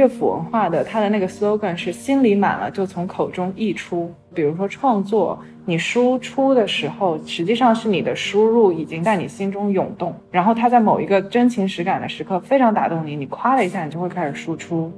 [0.00, 4.10] 乐府文化的，它的那个 slogan 是“心里满了就从口中溢出”。
[4.32, 14.90] 比如说创作，你输出的时候，实际上是你的输入已经在你心中涌动，然后它在某一个真情实感的时刻非常打动你，你夸了一下，你就会开始输出。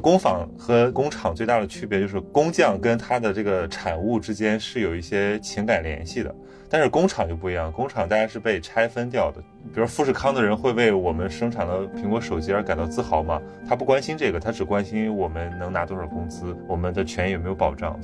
[0.00, 6.34] 工坊和工厂最大的区别就是工匠跟他的这个产物之间是有一些情感联系的，
[6.68, 9.40] 但是工厂就不一样，工厂大家是被拆分掉的。
[9.74, 13.40] 比如富士康的人会为我们生产的苹果手机而感到自豪吗？
[13.68, 17.98] 他不关心这个，他只关心我们能拿多少工资，我们的权益有没有保障。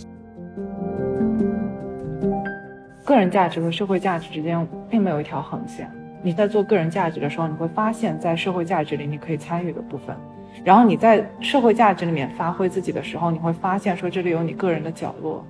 [3.05, 5.91] 个人价值和社会价值之间并没有一条横线。
[6.23, 10.17] 你在做个人价值的时候，你会发现在社会价值里你可以参与的部分。
[10.65, 15.47] 然后你在社会价值里面发挥自己的时候，你会发现说这里有你个人的角落。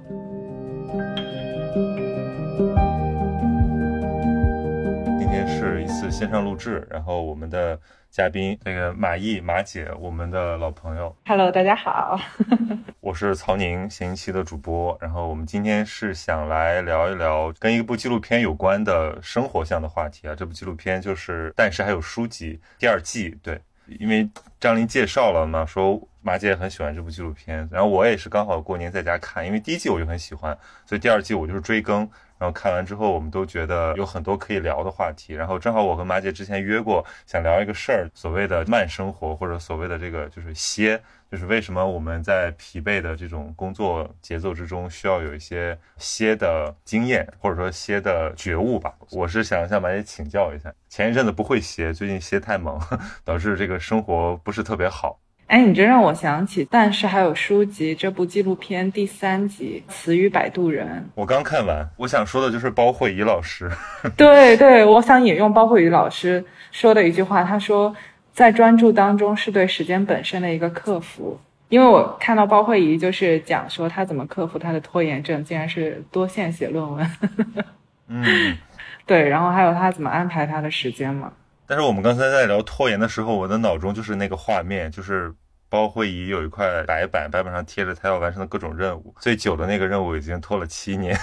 [5.18, 7.78] 今天是一次线上录制，然后我们的
[8.10, 11.14] 嘉宾那个马毅马姐，我们的老朋友。
[11.26, 12.18] Hello，大家好，
[13.00, 14.96] 我是曹宁，闲期的主播。
[15.00, 20.34] 然后我们今天是想来聊一聊跟一部纪录片有关的生活向的话题啊。
[20.34, 23.58] 这部纪录片就是《但是还有书籍》第二季，对。
[23.98, 24.28] 因为
[24.60, 31.98] 张琳介绍了嘛，说马姐很喜欢这部纪录片，然后我也是刚好过年在家看，因为第一季我就很喜欢，所以第二季我就是追更，
[32.38, 41.00] 然后看完之后我们都觉得有很多可以聊的话题，然后正好我和马姐之前约过，想聊一个事儿，所谓的慢生活或者所谓的这个就是歇。
[41.30, 48.94] 就是为什么我们在疲惫的这种工作节奏之中，需要有一些歇的经验，或者说歇的觉悟吧。
[49.10, 52.78] 我是想向马姐请教一下，前一阵子不会歇，最近歇太猛，
[53.24, 55.18] 导致这个生活不是特别好。
[55.48, 63.68] 哎，你这让我想起，但是还有书籍这部纪录片第三集《词语摆渡人》，我刚看完，我想说的就是包慧怡老师。
[64.16, 67.92] 对对，我想引用包慧怡老师说的一句话，他说。
[68.36, 77.10] 在专注当中是对时间本身的一个克服，因为我看到包慧怡就是讲说她怎么克服她的拖延症，竟然是多线写论文。
[78.08, 78.54] 嗯，
[79.06, 81.32] 对，然后还有她怎么安排她的时间嘛。
[81.66, 85.32] 但是我们刚才在聊拖延的时候，我的脑中就是那个画面，就是
[85.70, 91.18] 包慧怡有一块白板，白板上贴着她要完成的各种任务，最久的那个任务已经拖了七年，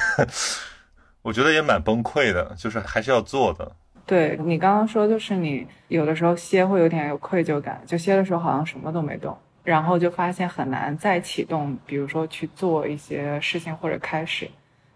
[1.22, 3.74] 我觉得也蛮崩溃的，就是还是要做的。
[4.06, 14.50] 对你刚刚说，就是你有的时候歇会有点有愧疚感，就歇的时候好像什么都没动，然后就发现很难再启动，比如说去做一些事情或者开始。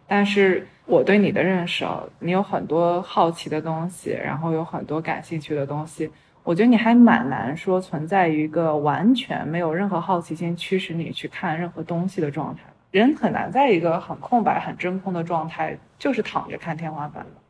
[0.10, 6.10] 但是我对你的认识啊，你有很多好奇的东西，然后有很多感兴趣的东西，
[6.44, 12.62] 我觉得你还蛮难说存在一个完全没有任何好奇心驱使你去看任何东西的状态。
[12.92, 17.47] 人很难在一个很空白、很真空的状态，就是躺着看天花板的。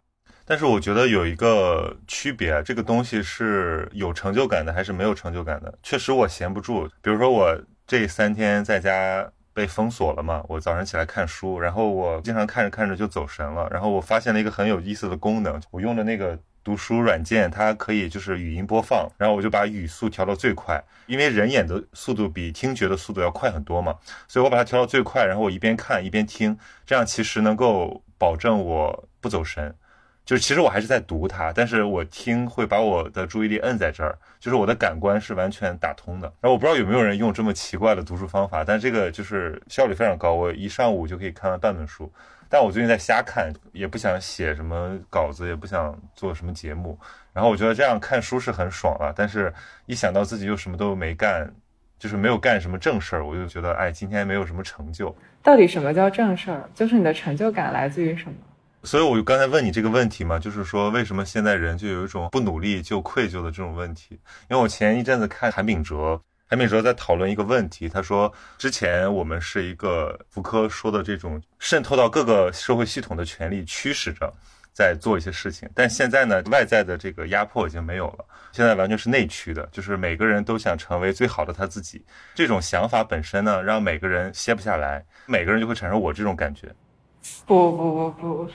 [0.50, 5.78] 但是我觉得有一个区别，这个东西是有成就感的还是没有成就感的？
[5.84, 23.94] 确实我闲不住，比如说我这三天在家被封锁了嘛，我早上起来看书，然后我经常看着看着就走神了，然后我发现了一个很有意思的功能，我用的那个读书软件，它可以就是语音播放，然后我就把语速调到最快，因为人眼的速度比听觉的速度要快很多嘛，
[24.30, 29.76] 所以我把它调到最快，然后我一边看一边听，这样其实能够保证我不走神。
[30.28, 36.28] 就是其实我还是在读它，但是我听会把我的注意力摁在这儿，就是我的感官是完全打通的。
[36.42, 42.12] 然后我不知道有没有人用这么奇怪的读书方法，但这个就是效率非常高，我一上午就可以看完半本书。
[42.50, 47.00] 但我最近在瞎看，也不想写什么稿子，也不想做什么节目。
[47.32, 49.54] 然后我觉得这样看书是很爽了，但是
[49.86, 51.50] 一想到自己又什么都没干，
[51.98, 55.16] 就是没有干什么正事儿，我就觉得哎，今天没有什么成就。
[55.42, 56.70] 到底什么叫正事儿？
[56.76, 58.34] 就是你的成就感来自于什么？
[58.88, 64.18] 所以，我刚才问你这个问题嘛，就是说，为什么现在人就有一种不努力就愧疚的这种问题？
[64.50, 66.18] 因为我前一阵子看韩炳哲，
[66.48, 74.34] 韩炳哲在讨论一个问题，他说，之前我们是一个福柯说的这种渗透到各个社会系统的权利驱使着
[74.72, 78.24] 在做一些事情，但现在呢，外在的这个压迫已经没有了，
[78.54, 82.06] 现在完全是内驱的，就是每个人都想成为最好的他自己。
[82.34, 86.74] 这种想法本身呢，让每个人歇不下来，每个人就会产生我这种感觉。
[87.46, 88.52] 不不不不。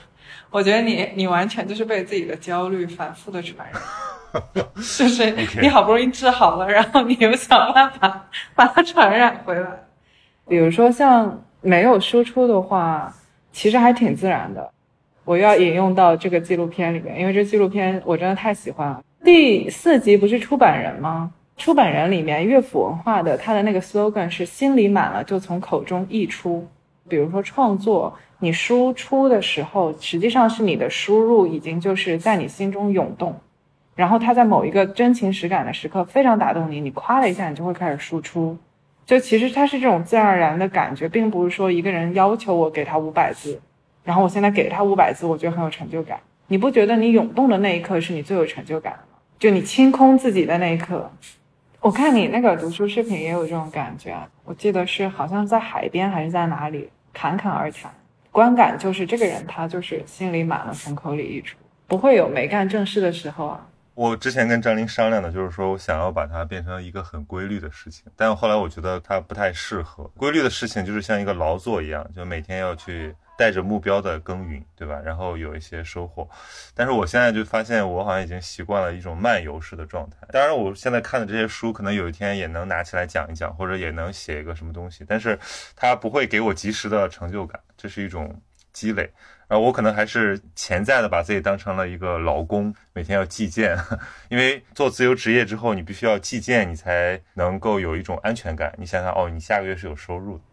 [0.49, 3.81] 我觉得你你完全就是被自己的焦虑反复的传染，
[4.75, 9.67] 就是你好不容易治好了，然后你又想办法把它传染回来。
[10.47, 13.11] 比如说像没有输出的话，
[13.51, 14.71] 其实还挺自然的。
[15.25, 19.01] 我要引用到这个纪录片里面，因为这纪录片我真的太喜欢了。
[19.23, 21.31] 第四集不是出版人吗？
[21.55, 26.67] 出版人里面乐府文化的他的那个 slogan 是“心里满了就从口中溢出”。
[27.09, 28.15] 比如说创作。
[28.43, 33.33] 你输出的时候，实际上是你的输入已经就是在你心中涌动，
[33.95, 38.57] 然后他在某一个真情实感的时刻非常打动你，你夸了一下，你就会开始输出。
[39.05, 43.57] 就其实它是这种自然而然的感觉，并不是说一个人要求我给他五百字，
[44.03, 46.19] 然后我现在给他五百字，我觉得很有成就感。
[46.47, 49.19] 你不觉得你涌动的那一刻是你最有成就感的吗？
[49.39, 51.09] 就你清空自己的那一刻。
[51.79, 54.13] 我看你那个读书视频也有这种感觉，
[54.43, 57.89] 我记得是好像在海边还是在哪里侃侃而谈，
[58.33, 61.55] 观感就是这个人他就是心里满了，从口里溢出，
[61.87, 63.65] 不会有没干正事的时候啊。
[63.93, 70.03] 我之前跟张琳商量的就是说我想要把它变成一个很规律的事情，但后来我觉得它不太适合。
[70.17, 73.15] 规律的事情就是像一个劳作一样，就每天要去。
[73.43, 75.01] 带着目标的耕耘，对吧？
[75.03, 76.25] 然后有一些收获，
[76.73, 80.15] 但是我现在就发现，我好像已经习惯了一种漫游式的状态。
[80.31, 85.37] 当然，我现在看的这些书，可能有一天也能拿起来讲一讲，或者也能写一个什么东西，但是
[85.75, 88.33] 它不会给我及时的成就感，这是一种
[88.71, 89.11] 积累。
[89.49, 93.77] 然后我可能还是潜在的把自己当成了一个劳工，每天要计件，
[94.29, 98.73] 因为做自由职业之后，你必须要计件，你才能够有一种安全感。
[98.77, 100.43] 你想想，哦，你下个月是有收入的。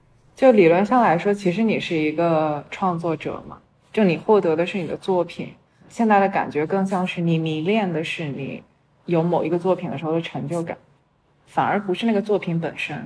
[0.40, 3.58] 就理论上来说，其实你是一个创作者嘛，
[3.92, 5.52] 就你获得的是你的作品。
[5.90, 8.62] 现在的感觉更像是你迷恋的是你
[9.04, 10.78] 有某一个作品的时候的成就感，
[11.44, 13.04] 反而不是那个作品本身。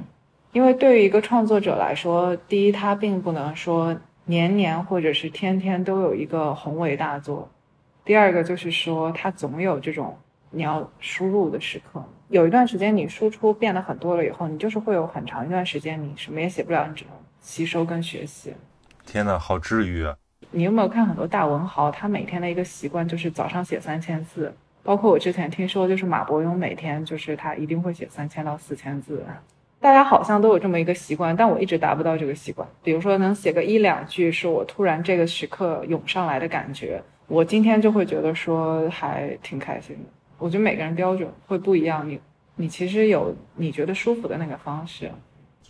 [0.53, 3.97] 因为对于一个创作者来说，第一，他并不能说
[4.27, 7.49] 年年或者是天天都有一个宏伟大作；
[8.05, 10.17] 第二个就是说，他总有这种
[10.53, 12.01] 你要输入的时刻。
[12.29, 17.24] 有一段时间你输出变得很多了以后，你就是会有很长一段时间你什么也写不了，你只能。
[17.45, 18.55] 吸收跟学习，
[19.05, 20.17] 天哪，好治愈啊！
[20.51, 21.91] 你有没有看很多大文豪？
[21.91, 24.53] 他每天的一个习惯就是早上写三千字。
[24.83, 29.23] 包括我之前听说，就是马伯庸每天就是他一定会写三千到四千字。
[29.79, 32.67] 大家好像都有这么一个习惯，但我一直达不到这个习惯。
[32.83, 40.05] 比如说，能写个一两句，是我突然这个时刻涌上来的感觉，我今天就会觉得说还挺开心的。
[40.39, 42.19] 我觉得每个人标准会不一样，你
[42.57, 45.11] 你其实有你觉得舒服的那个方式。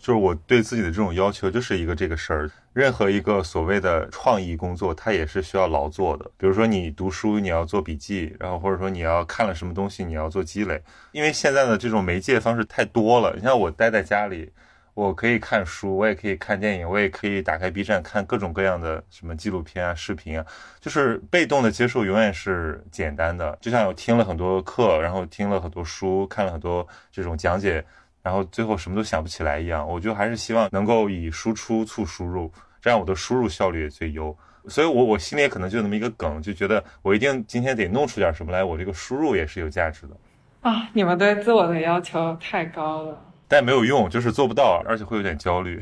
[0.05, 2.51] 就是我对自己的这种要求，就是一个这个事儿。
[2.75, 6.31] 任何一个所谓的创意工作，它也是需要劳作的。
[6.37, 10.83] 比如说你读书，你要做笔记，然后或者说你要看了什么东西，你要做积累。
[11.13, 13.33] 因为现在的这种媒介方式太多了。
[13.35, 14.53] 你像我待在家里，
[14.93, 20.45] 我可以看书，我也可以看电影，我也可以打开 B 站看各种各样的什么纪录片啊、视频啊。
[20.83, 23.57] 就是被动的接受永远是简单的。
[23.59, 27.83] 就像我听了很多课，然后听了很多书，看了很多这种讲解。
[28.25, 32.51] 然后最后什么都想不起来一样，我就还是希望能够以输出促输入，
[32.81, 34.37] 这样我的输入效率也最优。
[34.67, 40.17] 所以，我我心里也可能就那么一个梗，就觉得我一定今天得弄出点什么来，我这个输入也是有价值的。
[40.63, 45.79] 啊，你们对自我的要求太高了，但没有用，就是做不到，而且会有点焦虑。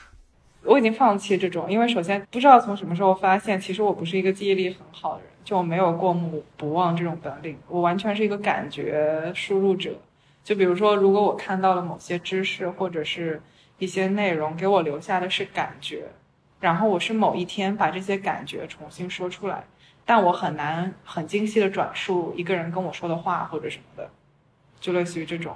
[0.62, 9.90] 我已经放弃这种，因为首先不知道从什么时候发现，其实我不是一个记忆力很好的人，就没有过目不忘这种本领，我完全是一个感觉输入者。
[10.48, 13.42] 就比如说，如果我看到了某些知识或者是
[13.76, 16.06] 一些内容，给我留下的是感觉，
[16.58, 19.62] 然后我是某一天把这些感觉重新说出来，
[20.06, 24.08] 但我很难很精细的转述一个人跟我说的话或者什么的，
[24.80, 25.54] 就类似于这种。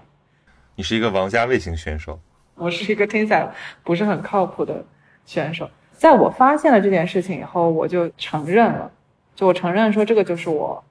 [0.75, 2.21] 你是一个王家卫型选手，
[2.55, 3.51] 我是一个听起来
[3.83, 4.85] 不是很靠谱的
[5.25, 5.71] 选手。
[5.93, 8.93] 在我发现了这件事情以后，我就承认了，
[9.35, 10.85] 就我承认说这个就是我。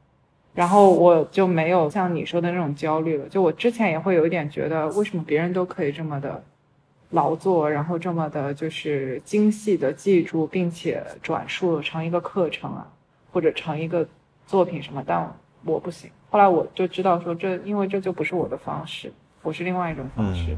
[0.53, 3.27] 然后我就没有像你说的那种焦虑了。
[3.29, 6.43] 就我之前也会有一点觉得，为什么别人都可以这么的
[7.11, 12.87] 劳作，然后这么的就是精细的记住，并且转述成一个课程啊，
[13.31, 14.07] 或者成一个
[14.45, 16.09] 作品什么，但我不行。
[16.29, 20.57] 后来我就知道说，这因为这就不是我的方式，我是另外一种方式。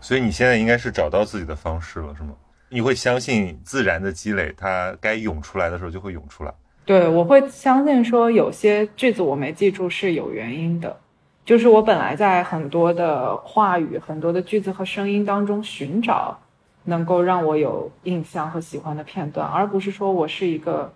[0.00, 2.34] 所以你现在应该是找到自己的方式了，是吗？
[2.68, 6.52] 你会相信自然的积累，它该涌出来的时候就会涌出来。
[6.86, 10.94] 对，我会相信说有些句子我没记住是有原因的，
[11.42, 16.38] 就是我本来在很多的话语、很多的句子和声音当中寻找
[16.84, 20.92] 能够让我有印象和喜欢的片段，而不是说我是一个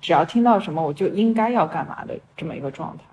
[0.00, 3.04] 只要听到什么我就应该要干嘛的这么一个状态。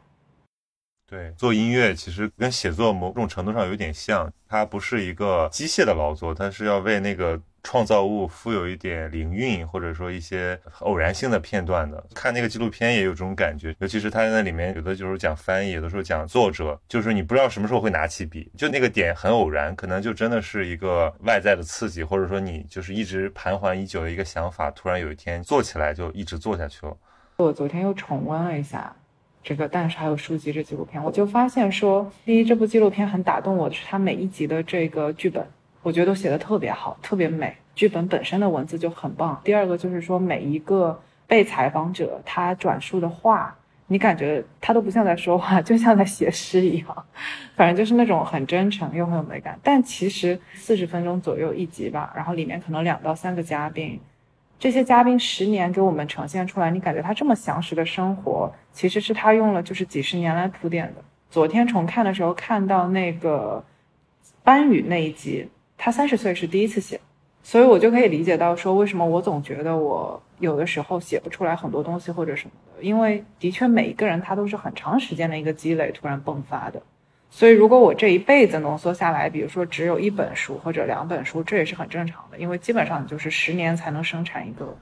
[1.06, 7.38] 对，做音乐其实跟写作某种程度上有点像，它不是一个机械的劳作，它是要为那个。
[7.64, 12.04] 创造物富有一点灵韵，或者说一些偶然性的片段的。
[12.14, 26.96] 看那个纪录片也有这种感觉，尤其是他在那里面有的就是讲翻译，有的时候讲作者，就是你不知道什么时候会拿起笔，就那个点很偶然，可能就真的是一个外在的刺激，或者说你就是一直盘桓已久的一个想法，突然有一天做起来就一直做下去了。
[27.38, 28.94] 我昨天又重温了一下
[29.42, 35.46] 这个《但是还有书籍》这纪录片，我就发现说，第一，这部纪录片很打动我的是它每一集的这个剧本。
[35.84, 39.40] 我觉得都写的特别好，特别美，剧本本身的文字就很棒。
[39.44, 43.56] 第二个就是说，每一个被采访者他转述的话，
[43.88, 47.06] 你感觉他都不像在说话，就像在写诗一样，
[47.56, 49.60] 反正就是那种很真诚又很有美感。
[49.62, 54.00] 但其实四十分钟左右一集吧，然后里面可能两到三个嘉宾，
[54.58, 61.04] 这些嘉宾十年给我们呈现出来，你感觉他这么详实的生活，其实是他用了就是几十年来铺垫的。
[61.30, 63.64] 昨天重看的时候看到那个
[64.44, 65.50] 班宇那一集，
[65.84, 66.98] 他三十岁是第一次写。
[67.46, 76.82] 所以我就可以理解到，说为什么我总觉得我有的时候写不出来很多东西或者什么的，因为的确每一个人他都是很长时间的一个积累突然迸发的。
[77.30, 84.74] 所以如果我这一辈子浓缩下来，比如说只有一本书或者两本书，这也是很正常的，因为基本上就是十年才能生产一个。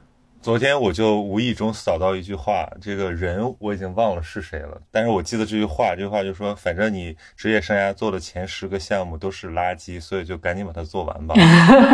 [0.41, 11.35] 昨天我就无意中扫到一句话，这个人我已经忘了是谁了，但是我记得这句话，这句话就说，反正你职业生涯做的前十个项目都是垃圾，所以就赶紧把它做完吧。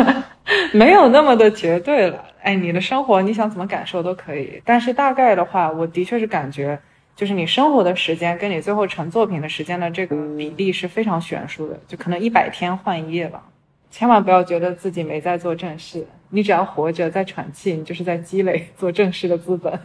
[0.72, 6.80] 没有那么的绝对了，哎，你的生活你想怎么感受都可以，但是大概的话，我的确是感觉，
[7.14, 13.44] 就是你生活的时间跟你最后成作品的时间的这个比例是非常悬殊的，就可能一百天换一夜吧。
[13.90, 16.06] 千万不要觉得自己没在做正事。
[16.30, 19.80] 你只要活着，在喘气，你就是在积累做正事的资本。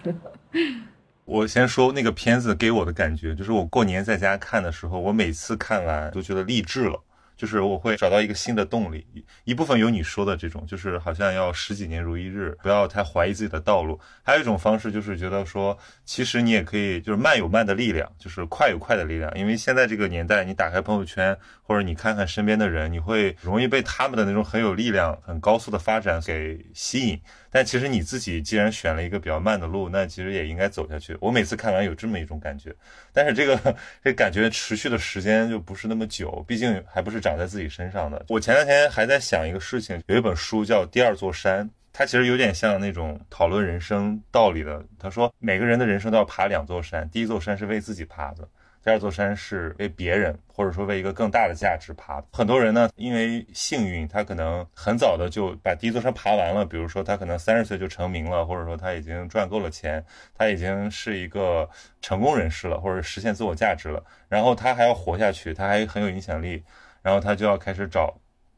[1.26, 7.02] 我先说那个片子给我的感觉，就是我过年在家看的时候，我每次看完都觉得励志了。
[7.44, 9.06] 就是我会找到一个新的动力，
[9.44, 14.00] 一部分有你说的这种，就是好像要十几年如一日，不要太怀疑自己的道路。
[14.24, 19.30] 还有一种方式就是觉得说，其实你也可以，就是慢有慢的力量，就是快有快的力量。
[19.38, 27.20] 因为现在这个年代，你打开朋友圈或者你看看身边的人，你会容易被他们的那种很有力量、很高速的发展给吸引。
[27.54, 31.16] 但其实你自己既然选了一个比较慢的路，那其实也应该走下去。
[31.22, 32.74] 我每次看完有这么一种感觉，
[33.14, 38.26] 但是这个这感觉持续的时间就不是那么久，毕竟还不是长在自己身上的。
[38.28, 44.84] 我前两天还在想一个事情，有一本书叫《第二座山》，它其实有点像那种讨论人生道理的。
[44.98, 48.48] 他说每个人的人生都要爬两座山，第一座山是为自己爬的。
[48.84, 52.22] 第二座山是为别人，或者说为一个更大的价值爬。
[52.34, 56.66] 很多人呢，因为幸运，他可能很早的就把第一座山爬完了。
[56.66, 60.04] 比如说，他可能三十岁就成名了，或者说他已经赚够了钱，
[60.38, 61.70] 他已经是一个
[62.02, 64.04] 成功人士了，或者实现自我价值了。
[64.28, 66.62] 然后他还要活下去，他还很有影响力，
[67.02, 68.14] 然后他就要开始找。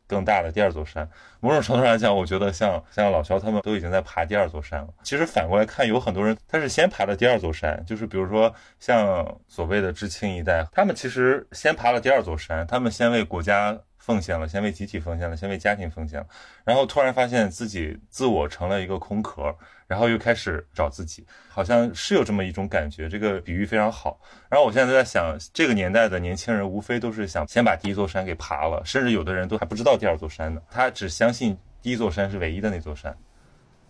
[0.07, 1.09] 更大的第二座山，
[1.39, 4.87] 某种程度上来讲，我觉得像像老肖他们都已经在爬第二座山了。
[5.03, 13.79] 其实反过来看，有很多人他是先爬了第二座山，就是比如说像所谓的知青一代，他们其实先爬了第二座山，他们先为国家。
[14.05, 16.27] 奉献了，先为集体奉献了，先为家庭奉献了，
[16.63, 19.55] 然后突然发现自己自我成了一个空壳，
[19.87, 23.09] 然后又开始找自己，好像是有这么一种感觉。
[23.09, 24.19] 这个比喻非常好。
[24.47, 33.17] 然后我现在在想，这个年代的年轻人无非都是想先把第一座山给爬了，甚至有的人都还不知道第二座山呢，他只相信第一座山是唯一的那座山。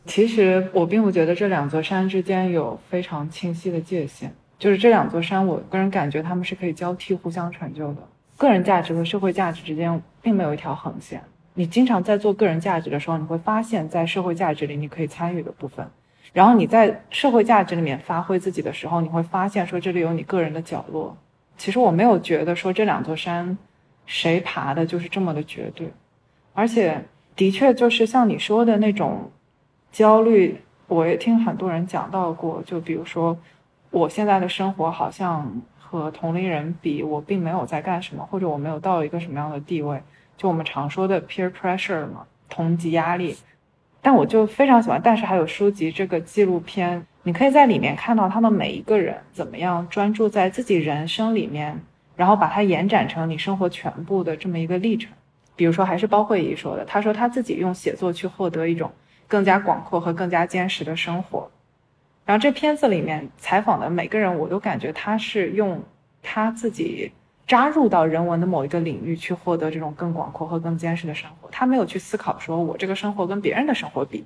[0.05, 8.07] 其实我并不觉得这两座山之间有非常清晰的界限，就是这两座山，我个人感觉他们是可以交替互相成就的。
[8.37, 11.21] 个人价值和社会价值之间并没有一条横线。
[11.53, 15.87] 你经常在做个人价值的时候，你会发现在社会价值里你可以参与的部分，
[16.33, 21.15] 然后你在社会价值里面发挥自己的时候，你会发现说这里有你个人的角落。
[21.57, 23.57] 其实我没有觉得说这两座山
[24.05, 25.89] 谁爬的就是这么的绝对，
[26.53, 27.05] 而且
[27.37, 29.31] 的确就是像你说的那种
[29.93, 32.61] 焦虑，我也听很多人讲到过。
[32.65, 33.37] 就比如说
[33.91, 35.61] 我现在的生活好像。
[36.01, 40.01] 和同龄人比，我并没有在干什么，或者我没有到一个什么样的地位，
[40.37, 43.35] 就我们常说的 peer pressure 嘛，同级压力。
[44.01, 51.79] 但我就非常喜欢，但是还有书籍这个纪录片，你可以在里面看到他们每一个人怎么样专注在自己人生里面，
[52.15, 55.11] 然后把它延展成你生活全部的这么一个历程。
[55.55, 58.91] 比如说，还是包慧仪说的，他说他自己用写作去获得一种
[59.27, 61.49] 更加广阔和更加坚实的生活。
[62.25, 65.81] 然后这片子里面采访的每个人，我都感觉他是用
[66.23, 67.11] 他自己
[67.45, 71.47] 扎入到人文的某一个领域去获得这种更广阔和更坚实的生活。
[71.51, 74.25] 他没有去思考说我这个生活跟别人的生活比，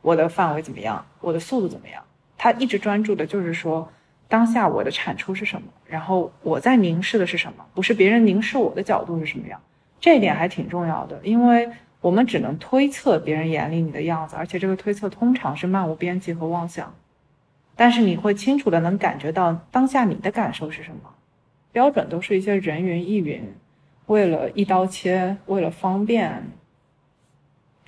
[0.00, 2.00] 我的范围怎么样，我的速度怎么样。
[2.38, 3.88] 他一直专注的就是说
[4.28, 9.60] 当下我的产出是什么，然后我在凝视的是什么，不是别人凝视我的角度是什么样。
[10.00, 11.68] 这一点还挺重要的，因为
[12.00, 16.94] 我们只能推测别人眼里你的样子，而且这个推测通常是漫无边际和妄想。
[17.76, 21.10] 但是你会清楚的能感觉到当下你的感受是什么，
[21.72, 23.42] 标准都是一些人云亦云，
[24.06, 26.50] 为了一刀切，为了方便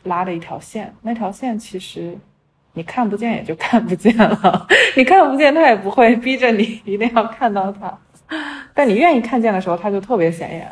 [0.02, 0.94] 拉的一条线。
[1.02, 2.18] 那条线其实
[2.72, 4.66] 你看不见也就看不见了，
[4.96, 7.96] 你看不见它也不会逼着你一定要看到它，
[8.74, 10.70] 但你愿意看见的时候，它就特别显眼。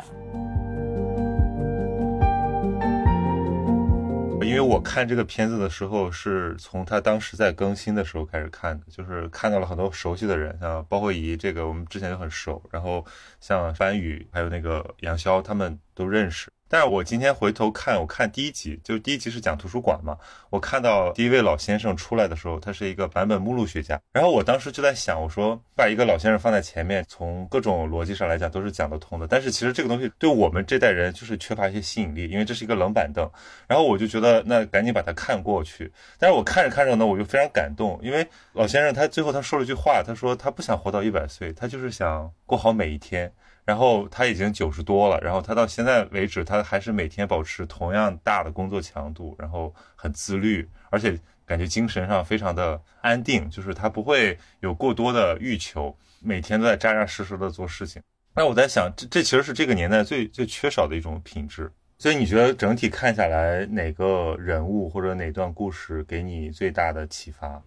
[4.45, 13.05] 因为我看这个片子的时候是从他当时在更新的时候开始看的，就是看到了很多熟悉的人，像包括以这个我们之前就很熟，然后
[13.39, 16.49] 像番宇还有那个杨潇他们都认识。
[16.67, 20.17] 但是我今天回头看，我看第一集，就第一集是讲图书馆嘛。
[20.49, 24.01] 我看到第一位老先生出来的时候，他是一个版本目录学家。
[24.11, 29.27] 然后我当时就在想，我说把一个老先生放在前面，从各种逻辑上来讲都是讲得通的。
[29.27, 33.29] 但是其实这个东西对我们这代人就是缺乏一些吸引力，因为这是一个冷板凳。
[33.67, 35.91] 然后我就觉得那赶紧把它看过去。
[36.17, 43.31] 但是我看着看着呢，我就非常感动，因为老先生他最后他说了一句话，他说他不想活到一百岁，他就是想过好每一天。
[43.65, 58.01] 然后他已经九十多了，然后他到现在为止，他还是每天保持同样大的工作强度，然后很自律，而且感觉精神上非常的安定，就是他不会有过多的欲求，每天都在扎扎实实的做事情。
[58.35, 61.71] 那我在想，这这其实是这个年代最最缺少的一种品质。
[61.97, 67.61] 所以你觉得整体看下来，哪个人物或者哪段故事给你最大的启发？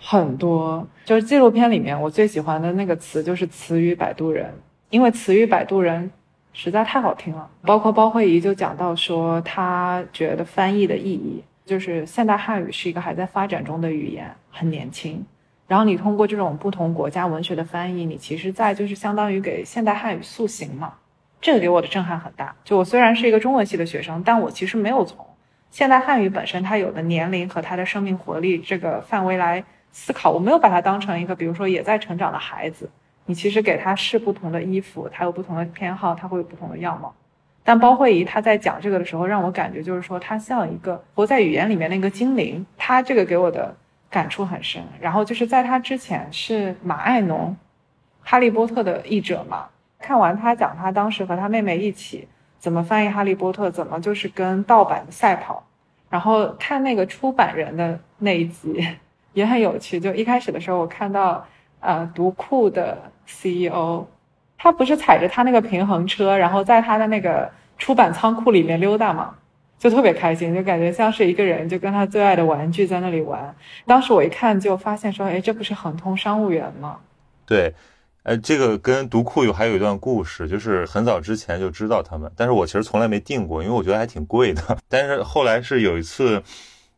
[0.00, 4.52] 很多，就是纪录片里面我最喜欢的那个词就是“词语摆渡人”。
[4.90, 6.10] 因为词语摆渡人
[6.52, 15.24] 实在太好听了，包括包慧仪就讲到说，他觉得翻译的意义就是现代汉语是一个还在发展中的语言，很年轻。
[15.66, 20.94] 然后你通过这种不同国家文学的翻译，你其实在就是相当于给现代汉语塑形嘛。
[21.40, 22.56] 这个给我的震撼很大。
[22.64, 25.24] 就我虽然是一个中文系的学生，但我其实没有从
[25.70, 32.88] 现代汉语本身它有的年龄和它的生命活力这个范围来思考，我没有把它当成一个比如说也在成长的孩子。
[33.28, 37.14] 你其实给他试不同的衣服，他有不同的偏好，他会有不同的样貌。
[37.62, 42.64] 但包慧仪他在讲这个的时候，让我感觉就是说，他像一个活在语言里面那个精灵。
[42.78, 43.76] 他这个给我的
[44.08, 44.82] 感触很深。
[44.98, 47.54] 然后就是在他之前是马爱农，
[48.22, 49.66] 哈利波特的译者嘛。
[49.98, 52.26] 看完他讲他当时和他妹妹一起
[52.58, 55.62] 怎么翻译哈利波特，怎么就是跟盗版的赛跑。
[56.08, 58.82] 然后看那个出版人的那一集
[59.34, 60.00] 也很有趣。
[60.00, 61.46] 就一开始的时候，我看到
[61.80, 62.96] 呃读库的。
[63.28, 64.06] CEO，
[64.56, 69.34] 他不是踩着他那个平衡车，然后在他的那个出版仓库里面溜达嘛，
[69.78, 73.54] 就特别开心，就感觉像是一个人，就跟他最爱的玩具在那里玩。
[73.86, 76.98] 当时我一看就发现说，哎，这不是恒通商务园吗？
[77.46, 77.72] 对，
[78.24, 84.76] 呃，这个跟读库有还有一段故事，就是很早之前就知道他们，但是我其实从来没订过，因为我觉得还挺贵的。
[84.88, 86.42] 但是后来是有一次，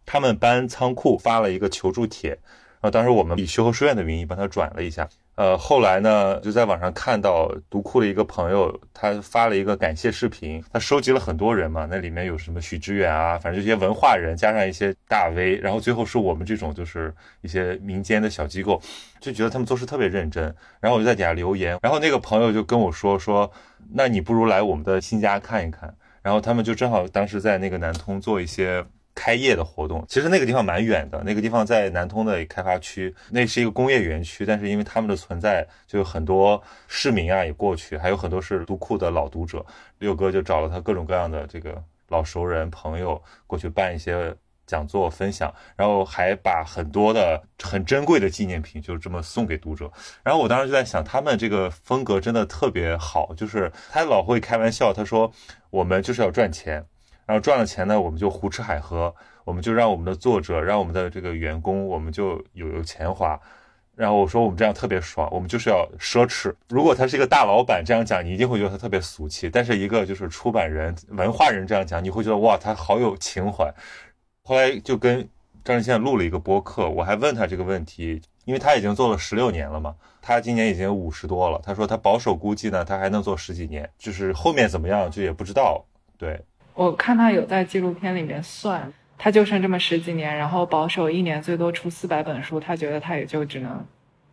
[0.06, 2.38] 他们搬仓库发了一个求助帖，然
[2.82, 5.08] 后当时我们以修和书院的名义帮他转了一下。
[5.40, 18.82] 呃，后来呢，就在网上看到读库的一个朋友，他发了一个感谢视频，他收集了很多人嘛，那里面有什么许知远啊，反正这些文化人，加上一些大 V，然后最后是我们这种就是一些民间的小机构，
[19.18, 23.50] 就觉得他们做事特别认真，然后我就在底下留言，然后那个朋友就跟我说说，
[23.94, 28.84] 那你不如来我们的新家看一看，然后他们就正好当时在那个南通做一些。
[29.14, 39.64] 开业的活动，其实那个地方蛮远的，那个地方在南通的开发区，那是一个工业园区，但是因为他们的存在，就有很多市民啊也过去，还有很多是读库的老读者，
[39.98, 44.34] 六哥就找了他各种各样的这个老熟人朋友过去办一些
[44.66, 49.90] 讲座分享，然后还把很多的很珍贵的纪念品就这么送给读者，
[50.22, 55.32] 然后我当时就在想，他们这个风格真的特别好，就是他老会开玩笑，他说
[55.70, 56.86] 我们就是要赚钱。
[57.30, 59.14] 然后赚了钱呢，我们就胡吃海喝，
[59.44, 63.40] 我们就让我们的作者，让我们的这个员工，我们就有有钱花。
[63.94, 66.52] 然后我说我们这样特别爽，我们就是要奢侈。
[66.70, 69.48] 如果他是一个大老板这样讲，你一定会觉得他特别俗气。
[69.48, 73.72] 但是一个就是出版人、文化人这样讲，你会觉得哇，他好有情怀。
[74.42, 75.28] 后来就跟
[75.62, 81.60] 张志宪录了一个播客，我还问他这个问题，因为他已经做了十六年了嘛，他今年已经五十多了。
[81.62, 85.86] 他说他保守估计呢，他还能做十几年，就是后面怎么样就也不知道。
[86.18, 86.44] 对。
[86.80, 93.86] 我看他有在纪录片里面算，他就剩这么十几年，然后保守一年最多出四百本书，他觉得他也就只能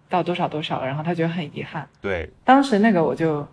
[0.07, 1.85] 到多少多少，然后他觉得很遗憾。
[1.99, 3.45] 对，当时那个我就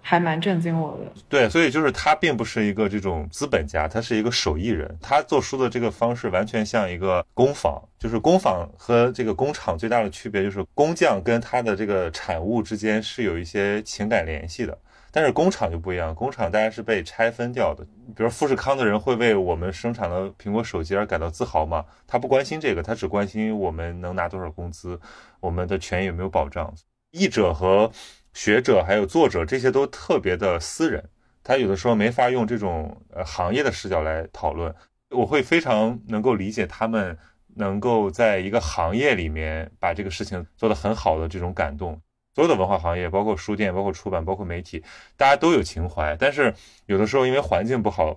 [0.00, 1.12] 还蛮震惊我的。
[1.28, 4.96] 对，所以就是他并不是一个这种资本家，他是一个手艺人。
[5.02, 14.78] 他做书的这个方式完全像一个工坊，就是工坊和这个工厂最大的区别就是工匠跟他的这个产物之间是有一些情感联系的。
[15.10, 17.84] 但是工厂就不一样，工厂大家是被拆分掉的。
[18.14, 21.84] 比如富士康的人会为我们生产的苹果手机而感到自豪吗？
[22.06, 25.00] 他不关心这个，他只关心我们能拿多少工资，
[25.40, 26.72] 我们的权益有没有保障。
[27.10, 27.90] 译者和
[28.34, 31.08] 学者还有作者这些都特别的私人，
[31.42, 34.74] 他有的时候没法用这种呃行业的视角来讨论。
[35.10, 37.16] 我会非常能够理解他们
[37.54, 41.98] 能够在一个行业里面把这个事情做得很好的这种感动。
[42.38, 44.80] 所有的文化行业，包括书店、包括出版、包括媒体，
[45.16, 46.16] 大家都有情怀。
[46.20, 46.54] 但是
[46.86, 48.16] 有的时候因为环境不好，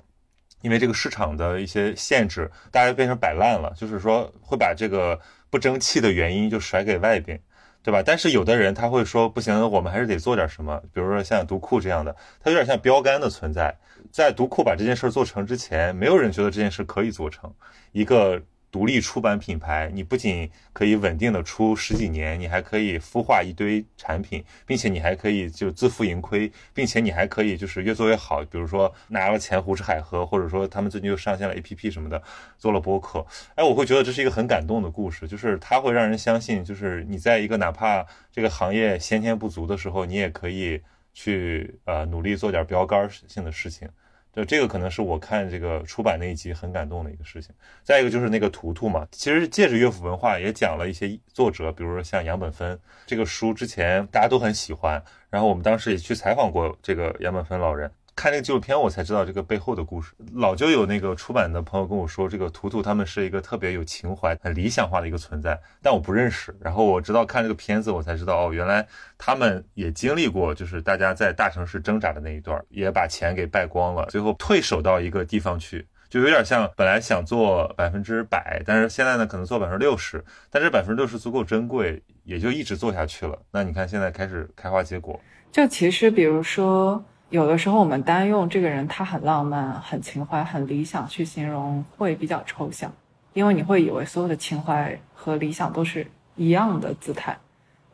[0.61, 7.41] 因为这个市场的一些限制，大家变成摆烂了，就是说会把这个不争气的原因就甩给外边，
[7.81, 8.03] 对吧？
[8.05, 13.75] 但是有的人他会说，不行，我们还是得做点什么，比如说像读库这样的，它有点像标杆的存在，
[14.11, 17.51] 在读库把这件事做成之前，没有人觉得这件事可以做成
[17.91, 18.39] 一个。
[18.71, 28.41] 独立出版品牌，你不仅可以稳定的出十几年，你还可以孵化一堆产品，并且你还可以就自负盈亏，并且你还可以就是越做越好。
[28.45, 32.23] 比如说拿了钱胡吃海喝，或者说他们最近又上线了 APP 什么的，
[32.57, 33.25] 做了播客。
[33.55, 40.81] 哎，我会觉得这是一个很感动的故事，就是它会让人相信，就是你在一个哪怕这个行业先天不足的时候，你也可以
[41.13, 43.89] 去呃努力做点标杆性的事情。
[44.33, 47.53] 就这个可能是我看这个出版那一集很感动的一个事情。
[47.83, 57.91] 再一个就是那个图图嘛，其实借着乐府文化也讲了一些作者，比如说像杨本芬这个书之前大家都很喜欢，然后我们当时也去采访过这个杨本芬老人。
[58.13, 60.13] 看这个纪录片，我才知道这个背后的故事。
[60.33, 66.55] 老就有那个出版的朋友跟我说，这个图图他们是一个特别有情怀、很理想化的一个存在，但我不认识。
[66.59, 68.85] 然后我直到看这个片子，我才知道哦，原来
[69.17, 83.39] 他们也经历过，就是大家在大城市挣扎的那一段，也把钱给败光了，最后退守到一个地方去，就有点像本来想做百分之百，但是现在呢可能做百分之六十，但这百分之六十足够珍贵，也就一直做下去了。
[83.51, 85.19] 那你看现在开始开花结果，
[85.51, 87.03] 就其实比如说。
[87.31, 92.91] 有的时候，我们单用这个人他很浪漫、很情怀、很理想去形容，会比较抽象，
[93.31, 97.37] 因为你会以为所有的情怀和理想都是一样的姿态。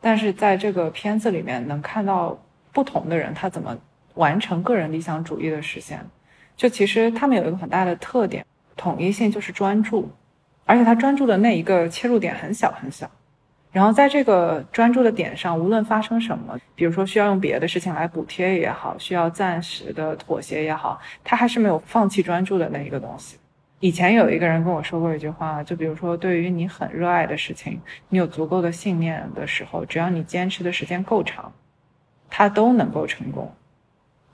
[0.00, 2.36] 但是在这个片子里面，能看到
[2.72, 3.78] 不同的人他怎么
[4.14, 6.04] 完成个人理想主义的实现。
[6.56, 8.44] 就其实他们有一个很大的特点，
[8.76, 10.10] 统一性就是专注，
[10.64, 13.08] 而且他专注的那一个切入点很小很小。
[13.70, 23.36] 然后在这个专注的点上，无论发生什么，比如说需要用别的事情来补贴也好，需要暂时的妥协也好，他还是没有放弃专注的那一个东西。
[23.80, 31.52] 以前有一个人跟我说过一句话，就比如说，对于你很热爱的事情，你有足够的信念的时候，只要你坚持的时间够长，
[32.28, 33.54] 他都能够成功。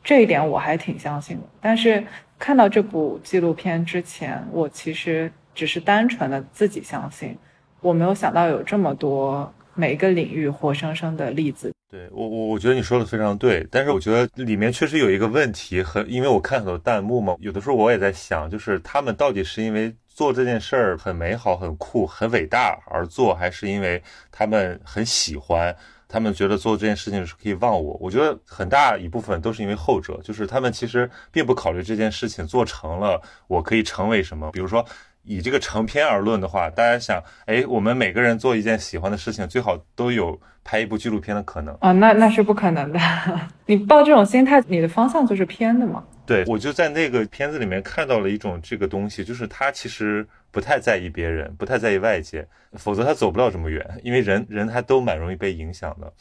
[0.03, 1.43] 这一点我还挺相信的。
[1.61, 2.03] 但是
[2.39, 7.37] 看到这部纪录片之前，我其实只是单纯的自己相信。
[7.85, 11.71] 我没有想到有这么多每一个领域活生生的例子。
[11.91, 25.77] 对我，我我觉得你说的非常对，但是我觉得里面确实有一个问题，很因为我看很多弹幕嘛，有的时候我也在想，就是他们到底是因为做这件事儿很美好、很酷、很伟大而做，还是因为他们很喜欢，
[26.09, 27.99] 他们觉得做这件事情是可以忘我？
[28.01, 34.83] 我觉得很大一部分都是因为后者，就是他们其实并不考虑这件事情做成了我可以成为什么，比如说。
[35.25, 43.01] 以这个成片而论的话，大家想，哎，我们每个人做一件喜欢的事情，最好都有拍一部纪录片的可能啊，那那是不可能的。
[43.67, 46.05] 你抱这种心态，你的方向就是偏的嘛。
[46.27, 56.13] 对，我就在那个片子里面看到了一种这个东西，就是他其实不太在意别人，不太在意外界，否则他走不了这么远，因为人人还都蛮容易被影响的。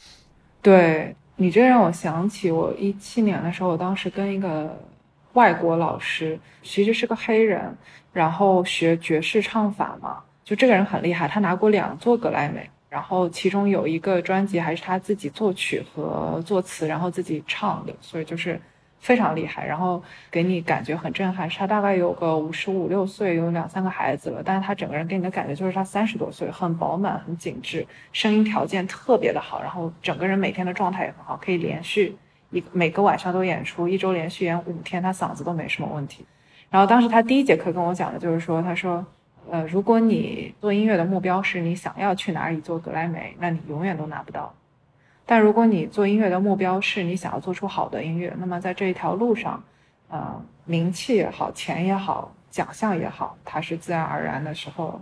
[0.60, 4.78] 对你这让我想起我一七年的时候，我当时跟一个
[5.34, 7.76] 外国老师，其实是个黑人。
[8.12, 18.60] 然后学爵士唱法嘛，就这个人很厉害，他拿过两座格莱美，然后其中有一个专辑还是他自己作曲和作词，然后自己唱的，所以就是
[19.00, 19.66] 非常厉害。
[19.66, 32.14] 然后给你感觉很震撼，是他大概有个五十五六岁，有两三个孩子了，但是他整个人给你的感觉就是他三十多岁，很饱满，很紧致，声音条件特别的好，然后整个人每天的状态也很好，可以连续
[32.54, 36.24] 一每个晚上都演出，一周连续演五天，他嗓子都没什么问题。
[36.70, 39.04] 然后当时他第一节课跟我讲的就是说，他说，
[39.50, 44.54] 呃，如果你做音乐的目标是你想要去哪里做格莱美，那你永远都拿不到。
[45.26, 49.62] 但如果你做音乐的目标是你想要做出好的音乐，那么在这一条路上，
[50.08, 55.00] 呃，名气也好，钱也好，奖项也好，它是自然而然的时候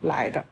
[0.00, 0.44] 来的。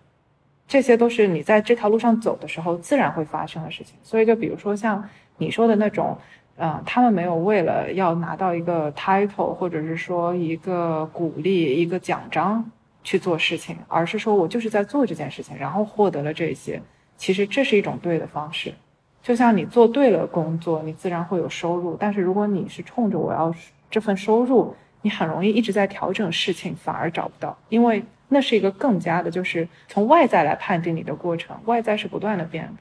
[0.67, 3.97] 这些都是你在这条路上走的时候自然会发生的事情。
[4.03, 5.09] 所以就比如说像
[5.39, 6.19] 你说的那种。
[6.63, 12.71] 嗯，他们没有为了要拿到一个 title，或者是说一个鼓励、一个奖章
[13.03, 16.83] 去做事情，而是说我就是在做这件事情，然后获得了这些。
[17.17, 18.75] 其实这是一种对的方式。
[19.23, 21.97] 就像你做对了工作，你自然会有收入。
[21.99, 23.55] 但是如果你是冲着我要
[23.91, 32.73] 这份收入，你很容易一直在调整事情，反而找不到，因为那是一个更加的，就是从外在来判定你的过程，外在是不断的变的。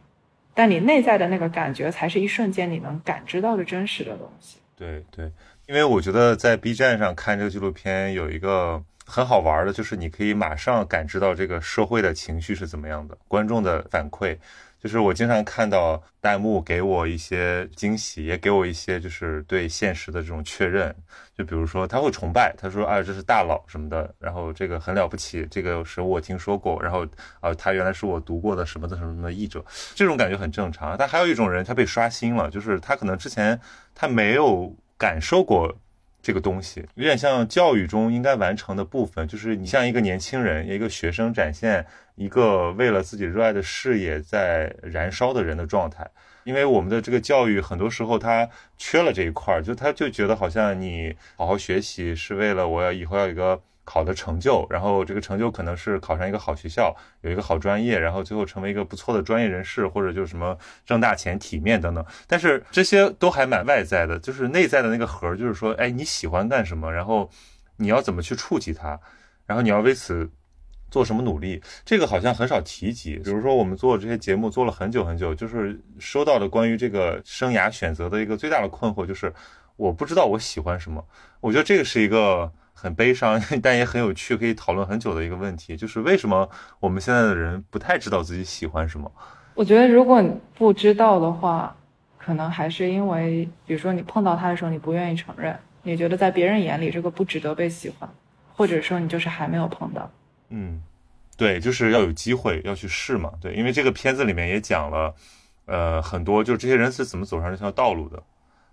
[0.54, 4.58] 但你内在的那个感觉，才是一瞬间你能感知到的真实的东西。
[4.76, 5.32] 对对，
[5.68, 14.38] 因为我觉得在 B 站上看这个纪录片，有一个很好玩的，就是你可以马上感知到这个社会的情绪是怎么样的，观众的反馈。
[14.82, 20.96] 就是我经常看到弹幕给我一些惊喜，也给我一些就是对现实的这种确认。
[21.36, 27.06] 就比如说他会崇拜，他说啊这是大佬什么的，然后这个很了不起，这个是我听说过，然后
[27.39, 29.63] 啊他原来是我读过的什么的什么什么译者，
[29.96, 30.96] 这种感觉很正常。
[30.98, 33.60] 但还有一种人他被刷新了，就是他可能之前
[33.94, 35.76] 他没有感受过。
[36.22, 46.10] 这个东西有点像教育中应该完成的部分，就是你像一个年轻人、一个学生，展现一个为了自己热爱的事业在燃烧的人的状态。
[46.44, 53.62] 因为我们的这个教育很多时候它缺了这一块儿，就他就觉得好像你好好学习是为了我要以后要一个。
[53.91, 62.06] 好的成就，然后这个成就可能是考上一个好学校，有一个好专业，然后最后成为一个不错的专业人士，或者就是什么挣大钱、体面等等。
[62.28, 66.93] 但是这些都还蛮外在的，就是内在的那个核，就是说，哎，你喜欢干什么？
[66.93, 67.28] 然后
[67.78, 68.99] 你要怎么去触及它？
[69.47, 70.30] 然后你要为此
[70.91, 71.60] 做什么努力？
[71.84, 73.15] 这个好像很少提及。
[73.15, 79.34] 比如说，我们做这些节目做了很久很久，就是收到的关于这个生涯选择的一个最大的困惑，就是
[79.78, 81.04] 我不知道我喜欢什么。
[81.41, 82.54] 我觉得这个是一个。
[82.82, 89.12] 很悲伤， 但也很有趣，可以讨论很久的一个问题，就是为什么我们现在的人不太知道自己喜欢什么？
[89.54, 91.76] 我觉得如果你不知道的话，
[92.18, 98.10] 可能还是因为，比如说你碰到他的时候，你不愿意承认，你觉得在别人眼里这个不值得被喜欢，
[98.56, 100.10] 或者说你就是还没有碰到。
[100.48, 100.82] 嗯，
[101.36, 103.34] 对，就是要有机会要去试嘛。
[103.42, 105.13] 对，因为这个片子里面也讲了，
[105.65, 108.24] 呃，很多就是这些人是怎么走上这条道路的。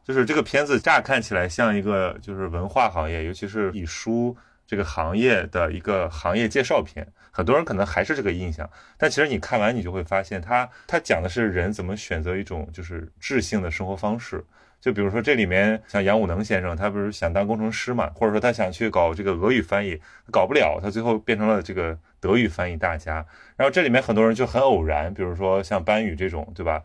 [0.06, 8.70] 就是这个片子乍看起来像一个就是文化行业，尤其是以书这个行业的一个行业介绍片，很多人可能还是这个印象。
[8.96, 14.44] 但其实你看完，你就会发现，它它讲的是人怎么选择一种就是智性的生活方式。
[14.80, 23.26] 就比如说这里面像杨武能先生，他不是想当工程师嘛，或者说他想去搞这个俄语翻译，搞不了，他最后变成了这个德语翻译大家。
[23.56, 26.82] 然后这里面很多人就很偶然，比如说像班宇这种，对吧？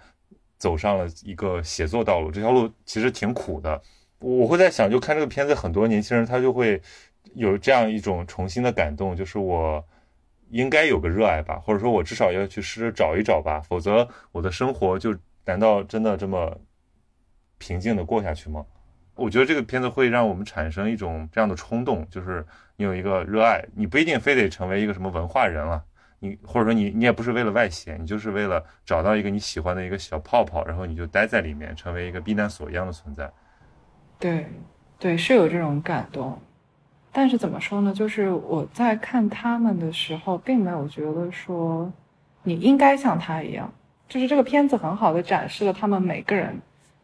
[0.62, 3.82] 走上了一个写作道路，这条路其实挺苦的。
[4.20, 6.80] 我会在想，就看这个片子，很多年轻人他就会
[7.34, 9.84] 有这样一种重新的感动，就是我
[10.52, 16.56] 应该有个热爱吧，或者说我至少要去试着找一找吧，否则我的生活就难道真的这么
[17.58, 18.64] 平静的过下去吗？
[19.16, 22.46] 我觉得这个片子会让我们产生一种这样的冲动，就是
[22.76, 25.84] 你有一个热爱，你不一定非得成为一个什么文化人了。
[26.24, 33.28] 你或者说你你也不是为了外显，你就是为了找到一个你喜欢的一个小泡泡，然后你就待在里面，成为一个避难所一样的存在。
[34.20, 34.46] 对，
[35.00, 36.40] 对，是有这种感动。
[37.12, 37.92] 但是怎么说呢？
[37.92, 41.92] 就是我在看他们的时候，并没有觉得说
[42.44, 43.74] 你应该像他一样。
[44.08, 46.56] 就是这个片子很好的展示了他们每个人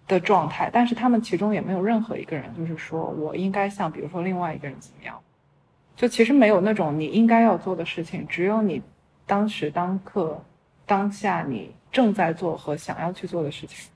[0.07, 5.19] 的状态，但是他们其中也没有任何一个人就是说我应该像比如说另外一个人怎么样。
[5.95, 8.79] 就其实没有那种你应该要做的事情，只有你。
[9.27, 10.41] 当时当刻，
[10.87, 13.91] 当下你正在做和想要去做的事情，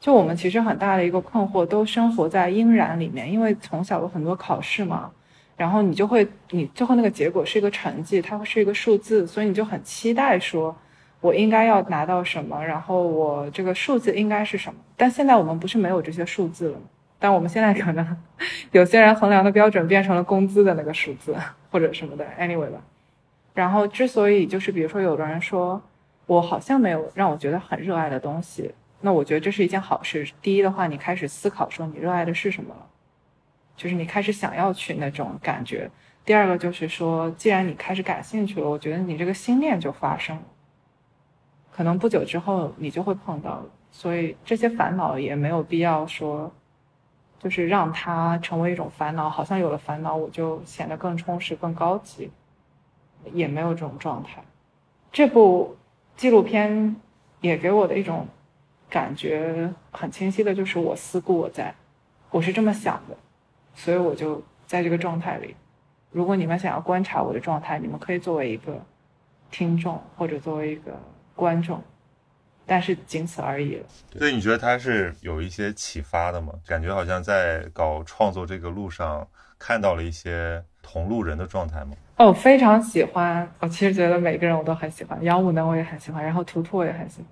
[0.00, 5.10] 就我们其实很大的一个困惑，都生活在应然里面，因为从小有很多考试嘛，
[5.56, 10.76] 然后你就会，你最后那个结果是一个成绩，它会是一个数字，所以你就很期待说，
[11.20, 14.80] 我应该要拿到什么，然后我这个数字应该是什么。
[14.96, 16.78] 但现在我们不是没有这些数字了，
[17.18, 18.16] 但我们现在可能
[18.72, 21.36] 有些人衡量的标准变成了工资的那个数字
[21.70, 22.80] 或者什么的，anyway 吧。
[23.54, 25.80] 然后，之所以就是比如说，有的人说
[26.26, 30.28] 我好像没有让我觉得很热爱的东西，那我觉得这是一件好事。
[30.42, 32.86] 第一的话，你开始思考说你热爱的是什么了，
[33.76, 35.88] 就是你开始想要去那种感觉。
[36.24, 40.42] 第二个就是说，既然你开始感兴趣了，我觉得你这个心念就发生了，
[41.70, 43.66] 可能不久之后你就会碰到了。
[43.92, 46.50] 所以这些烦恼也没有必要说，
[47.38, 52.28] 就是让它成为一种烦恼，好像有了烦恼我就显得更充实、更高级。
[53.32, 54.42] 也没有这种状态。
[55.12, 55.76] 这部
[56.16, 56.96] 纪录片
[57.40, 58.26] 也给我的一种
[58.88, 61.74] 感觉很清晰的，就是我思故我在，
[62.30, 63.16] 我是这么想的，
[63.74, 65.54] 所以我就在这个状态里。
[66.10, 68.80] 如果你们想要观察我的状态，你们可以作为一个
[69.50, 70.92] 听众或者作为一个
[71.34, 71.82] 观众，
[72.64, 73.86] 但是仅此而已了。
[74.16, 76.52] 所以你觉得他是有一些启发的吗？
[76.66, 79.26] 感觉好像在搞创作这个路上
[79.58, 81.96] 看到了一些同路人的状态吗？
[82.16, 83.48] 哦，非常喜欢。
[83.58, 87.26] 我其实觉得每个人我都很喜欢，杨武能我也很喜欢，然后图图我也很喜欢。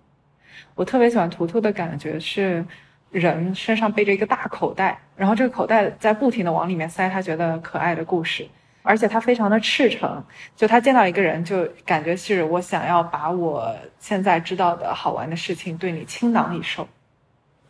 [0.74, 2.64] 我特别喜欢图图的感觉是，
[3.10, 8.48] 人身上背着一个大口袋，然后这个口袋在不停的往里面塞他觉得可爱的故事，
[8.82, 10.24] 而且他非常的赤诚，
[10.56, 16.88] 就他见到一个人就感觉是我想要把我现在知道的好玩的事情对你倾囊以授，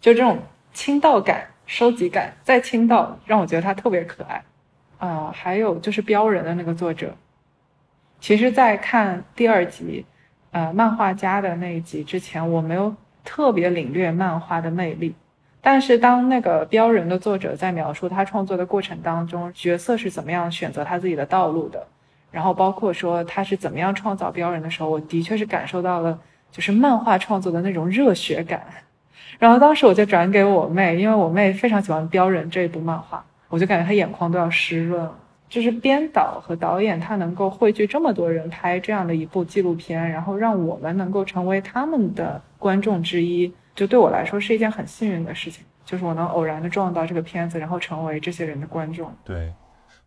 [0.01, 0.39] 就这种
[0.73, 4.43] 倾倒感、收集感再倾倒，让我觉得他特别可爱。
[5.03, 7.13] 啊，还有就是标人的那个作者，
[8.21, 10.07] 其实，在看第二集，
[10.53, 15.13] 呃，漫画家的那一集之前，我没有特别领略漫画的魅力。
[15.61, 21.85] 但是，当那个标人的作者在描述他创作的过程当中，角色是怎么样选择他自己的道路的，
[22.31, 26.17] 然后包括说他是怎么样创造标人的时候，我的确是感受到了
[26.53, 28.65] 就是漫画创作的那种热血感。
[29.41, 35.19] 然后当时我就转给我妹，因为我妹非常喜欢标人这一部漫画，我就感觉他眼眶都要湿润了。
[35.51, 43.53] 就是编导和导演他能够汇聚这么多人拍这样的一部纪录片，然后让我们能够成为他们的观众之一。
[43.75, 49.13] 就对我来说是一件很幸运的事情，就是我能偶然的撞到这个片子，然后成为这些人的观众。
[49.23, 49.53] 对，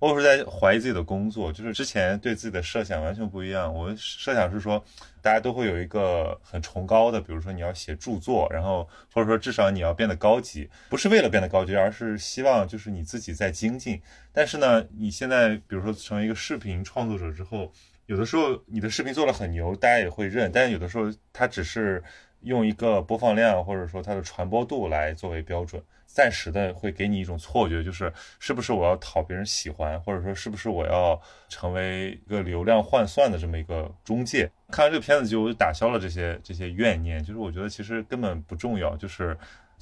[0.06, 3.74] 我是在怀疑自己的工作，就是之前对自己的设想完全不一样。
[3.74, 4.84] 我设想是说，
[5.22, 14.00] 大家都会有一个很崇高的，比如说你要写著作，然后或者说至少你要变得高级，不是为了变得高级，而是希望就是你自己在精进。
[14.32, 17.72] 但是呢，你现在比如说成为一个视频创作者之后，
[18.06, 22.04] 有的时候你的视频做的很牛，大家也会认，但是有的时候它只是。
[22.42, 25.82] 用一个播放量或者说它的传播度来作为标准，
[26.16, 34.50] 暂时的会给你一种错觉，就是是不是我要讨别人喜欢，或者说是不是我要成为一个流量换算的这么一个中介。
[34.72, 39.38] 看完这个片子就我就打消了这些这些怨念，就是我觉得其实根本不重要，就是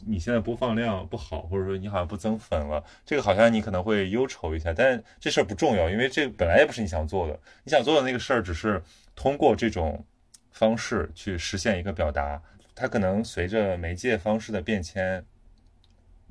[0.08, 8.82] 你现在播放量不好，或者说你好像不增粉了，这个好像你可能会忧愁一下，但是这事儿不重要，因为这本来也不是你想做的，你想做的那个事儿只是
[9.16, 10.04] 通过这种
[10.52, 12.42] 方式去实现一个表达。
[12.76, 15.24] 它可能随着媒介方式的变迁，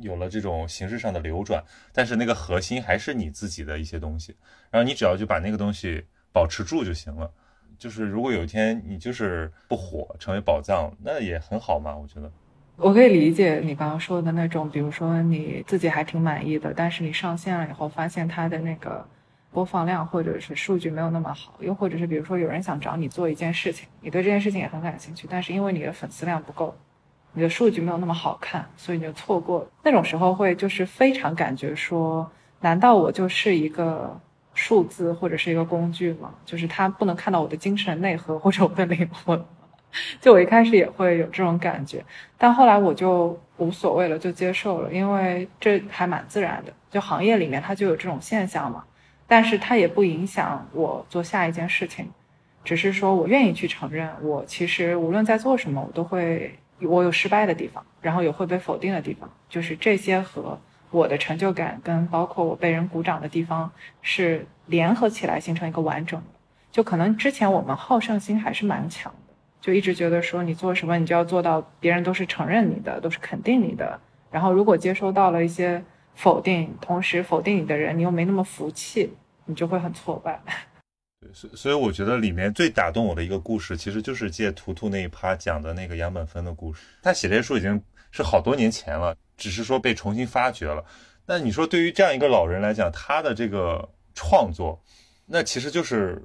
[0.03, 4.37] 有了这种形式上的流转，但是那个核心还是你自己的一些东西。
[4.71, 7.31] 然后你只要就把那个东西保持住就行了。
[7.79, 12.31] 就是如果有一天你就是不火，成为宝藏，那也很好嘛，我觉得。
[12.77, 19.07] 我可以理解你刚刚说的那种，比如说你自己还挺满意的，但是你上线了以后发现它的那个。
[19.55, 26.75] 播放量或者是数据没有那么好，又或者是比如说有人想找你做一件事情，你对这件事情也很感兴趣，但是因为你的粉丝量不够，
[27.33, 29.67] 你的数据没有那么好看，所以你就错过了。
[29.83, 34.21] 那种时候会就是非常感觉说，难道我就是一个
[34.55, 36.33] 数字或者是一个工具吗？
[36.45, 39.43] 就是他不能看到我的精神内核或者我的灵魂。
[40.23, 42.03] 就我一开始也会有这种感觉，
[42.39, 46.73] 但后来我就无所谓了，就接受了，因为这还蛮自然的。
[46.91, 48.85] 就行业里面它就有这种现象嘛。
[49.27, 52.11] 但是它也不影响我做下一件事情，
[52.65, 56.55] 只是说我愿意去承认，我其实无论在做什么，我都会
[56.87, 60.59] 我有失败的地方，然后也会被否定的地方，就是这些和
[60.91, 66.27] 我的成就感跟包括我被人鼓掌的地方是联合起来形成一个完整的。
[66.71, 79.13] 就可能之前我们好胜心还是蛮强的，就一直觉得说你做什么你就要做到别人都是承认你的，都是肯定你的，然后如果接收到了一些否定，同时否定你的人，你又没那么服气。
[79.45, 80.41] 你就会很挫败。
[81.33, 86.83] 所所以我觉得里面最打动我的一个故事，其实就是借图图那一趴讲的那个杨本芬的故事。
[87.03, 87.81] 他写这些书已经
[88.11, 90.85] 是好多年前了，只是说被重新发掘了。
[91.27, 94.83] 那你说，对于这样一个老人来讲，他的这个创作，
[95.27, 96.23] 那其实就是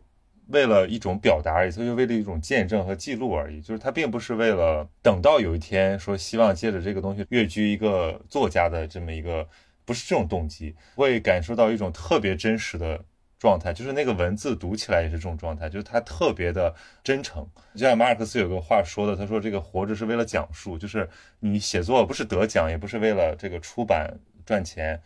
[0.48, 3.62] 为了一种表达而已，他就为了一种见证和记录而已。
[3.62, 9.48] 就是他并不是为了等到有一天说希望借着这个东西跃居一个作家的这么一个。
[9.86, 13.02] 不是这种动机，会感受到一种特别真实的
[13.40, 16.74] 状态，就是那个文字读起来也是这种状态，就是它特别的
[17.04, 17.48] 真诚。
[17.74, 21.08] 就像马尔克斯有个话说的，他说这个活着是为了讲述，就是
[21.40, 24.12] 你写作不是得奖，也不是为了这个出版
[24.46, 25.02] 赚钱，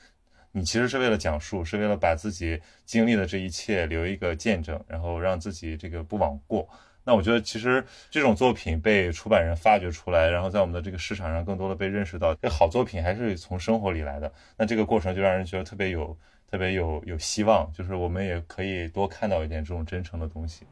[0.51, 6.67] 你其实是为了讲述，是为了把自己经历的这一切留一个见证，然后让自己这个不枉过。
[7.03, 14.31] 那我觉得，其实这种作品被出版人发掘出来，然后在我们的这个市场上更多的被认识到，这好作品还是从生活里来的。
[14.55, 16.15] 那这个过程就让人觉得特别有、
[16.51, 20.65] 特别有有希望，就是我们也可以多看到一点这种真诚的东西。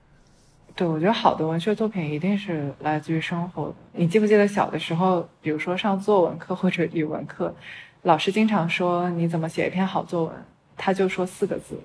[0.76, 3.74] 对，我觉得好的文学作品一定是来自于生活。
[3.94, 7.56] 你记不记得小的时候，比如说上作文课或者语文课，
[8.02, 10.36] 老师经常说你怎么写一篇好作文，
[10.76, 11.80] 他就说四个字：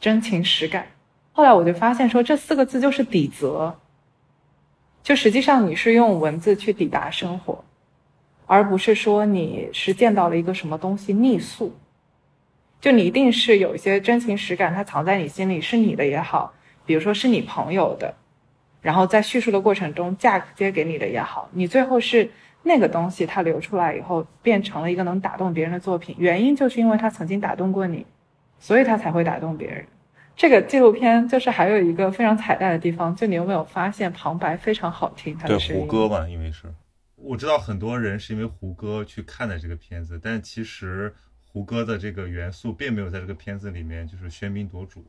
[0.00, 0.86] 真情实感。
[1.32, 3.76] 后来我就发现，说这四个字就是底泽，
[5.04, 7.64] 就实际上你是用文字去抵达生活，
[8.46, 11.72] 而不是说你是见到了一个什么东西逆诉，
[12.80, 16.52] 就你一定是有一些真情实感，它藏在你心里，是你的也好，
[16.86, 18.14] 比如说是你朋友的，
[18.80, 22.30] 然后在叙述的过程中嫁接给你的也好，你最后是
[22.62, 28.06] 那个东西它流出来以后变成了一个能打动别人的作品，原因就是因为它曾经打动过你，
[28.58, 29.84] 所以它才会打动别人。
[30.36, 35.36] 这个纪录片就是还有一个非常彩蛋的地方，就你有没有发现旁白非常好听？
[35.38, 36.72] 对，胡歌嘛，因为是
[37.16, 41.12] 我知道很多人是因为胡歌去看的这个片子，但其实
[41.58, 45.04] 胡胡歌的这个元素并没有在这个片子里面就是喧宾夺主，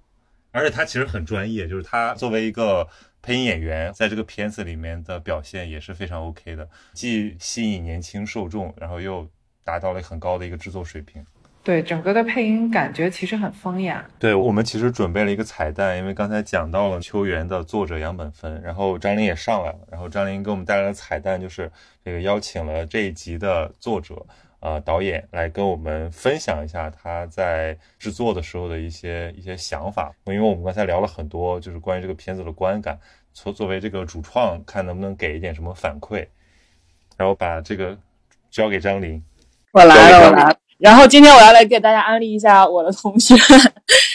[0.52, 2.88] 而且他其实很专业，就是他作为一个
[3.22, 9.30] 配音演员，在这个片子里面的表现也是非常 OK 的，既吸引年轻受众，然后又
[9.64, 11.24] 达到了很高的一个制作水平。
[11.62, 14.04] 对整个的配音感觉其实很风雅。
[14.18, 21.72] 对我们其实准备了一个彩蛋，因为刚才讲到了秋园的作者杨本芬，然后张琳也上来了，然后张琳给我们带来的彩蛋就是
[22.04, 24.26] 这个邀请了这一集的作者，
[24.62, 30.12] 呃，导演来跟我们分享一下他在制作的时候的一些一些想法。
[30.26, 33.00] 因为我们刚才聊了很多，就是关于这个片子的观感，
[33.34, 36.28] 作作为这个主创，看能不能给一点什么反馈，
[37.16, 37.98] 然后把这个
[38.52, 39.24] 交给张琳。
[39.72, 40.56] 我来了，我来了。
[40.78, 43.36] 然后今天我要来给大家安利一下我的同学，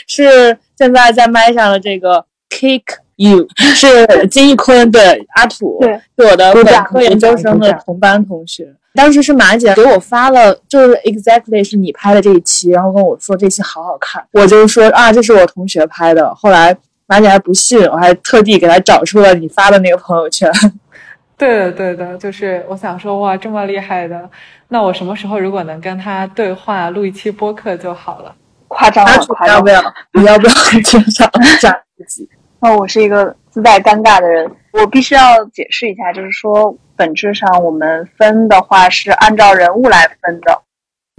[0.07, 2.82] 是现在在麦上的这个 Kick
[3.17, 8.75] You，是金一坤对阿土，对，是我的本科研究生的同班同学。
[8.95, 16.35] 当时是马姐给我发了，就是 exactly 是你拍的这一期，然后跟我说这期好好看，我就说啊，这是我同学拍的。
[16.35, 20.51] 后来马姐还不信，我还特地给她找出了你发的那个朋友圈。
[21.37, 24.31] 对的，对的，就是我想说，哇，这么厉害的，
[24.69, 28.33] 那我什么时候如果能跟他对话，录一期播客就好了。
[28.69, 29.83] 夸张了，夸张要不要？
[30.12, 32.29] 你要不要 介绍一下自己？
[32.65, 40.62] 那我是一个自带尴尬的人，我必须要解释一下，就是说，本质上我们分的话是按照人物来分的，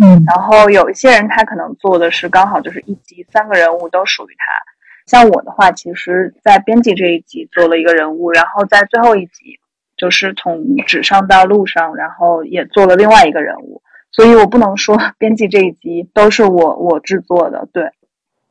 [0.04, 4.60] 嗯，然后有一些人他可能做的是刚好就是一集三个人物都属于他，
[5.06, 9.60] 像我的话，其实在编辑这一集做了一个人物，然后在最后一集。
[9.98, 13.82] 就是从纸上到路上，然后也做了另外一个人物，
[14.12, 17.70] 所以我不能说编辑这一集都是我我制作的。
[17.72, 17.86] 对，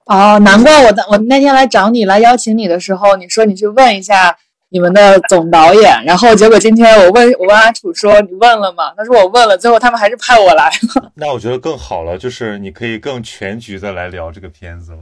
[0.07, 4.37] 哦，难怪我我那天来找你来邀请你的时候，你说你去问一下
[4.69, 8.93] 你们的总导演， 然后结果今天我问我问阿楚说你问了吗？
[8.97, 11.13] 他说我问了，最后他们还是派我来了。
[11.17, 14.99] 那我觉得更好了，就是你可以更全局的来聊这个片子了。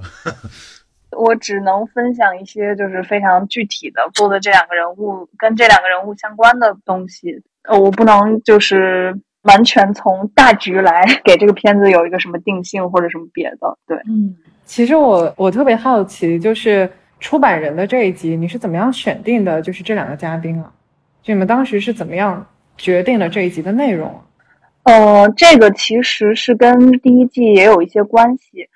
[1.18, 13.76] 我只能分享一些就是非常具体的做的这两个人物跟这两个人物相关的东西，呃，我不能就是完全从大局来给这个片子有一个什么定性或者什么别的。
[13.86, 14.34] 对，嗯，
[14.64, 16.90] 其实我我特别好奇，就是
[17.20, 19.60] 出版人的这一集你是怎么样选定的？
[19.60, 20.72] 就是这两个嘉宾啊，
[21.22, 22.46] 就你们当时是怎么样
[22.76, 24.22] 决定了这一集的内容？
[24.84, 28.68] 呃，这个其实是跟第一季也有一些关系。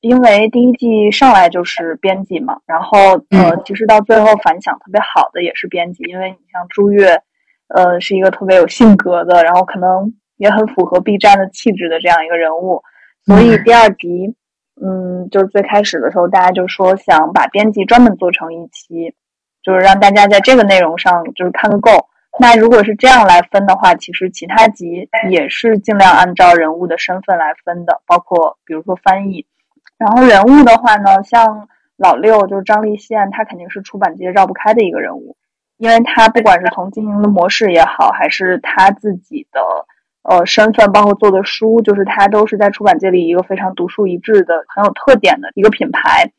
[0.00, 2.96] 因为第一季上来就是编辑嘛，然后
[3.30, 7.20] 呃，其实到最后反响特别好的也是编辑，因为你像朱越，
[7.68, 12.82] 呃，是一个特别有性格的，然后可能也很符合 B 站的气质的这样一个人物，
[13.24, 14.36] 所以第二集，
[14.80, 19.14] 嗯，就是最开始的时候大家就说想把编辑专门做成一期，
[19.62, 21.90] 就是让大家在这个内容上就是看个够。
[22.38, 29.46] 那如果是这样来分的话，其实其他集也是尽量按照人物的身份来分的，包括比如说翻译。
[29.96, 31.66] 然后人物的话呢，像
[31.96, 35.34] 老六就是张立宪，他肯定是出版界绕不开的一个人物，
[35.78, 39.60] 因为他不管是从经营的模式也好，还是他自己的
[40.28, 46.30] 呃身份，包括做的书，就是他都是在出版界里一个非常独树一帜的、很有特点的一个品牌。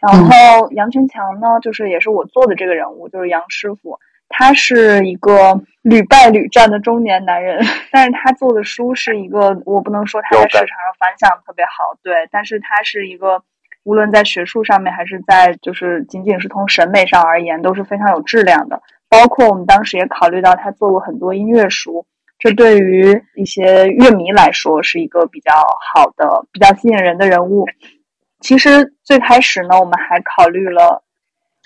[0.00, 3.98] 然后杨全强呢，就是也是我做的这个人物，就是杨师傅。
[4.32, 7.60] 他是一个屡败屡战的中年男人，
[7.90, 13.42] 但是他做的书是一个，我不能说他在市场上反响特别好，对，但是他是一个，
[13.82, 18.80] 无论在学术上面还是在就是仅仅是从审美上而言都是非常有质量的。
[19.08, 22.06] 包括我们当时也考虑到他做过很多音乐书，
[22.40, 25.52] 这对于一些乐迷来说是一个比较
[25.92, 27.66] 好的、比较吸引人的人物。
[28.40, 31.04] 其实最开始呢，我们还考虑了，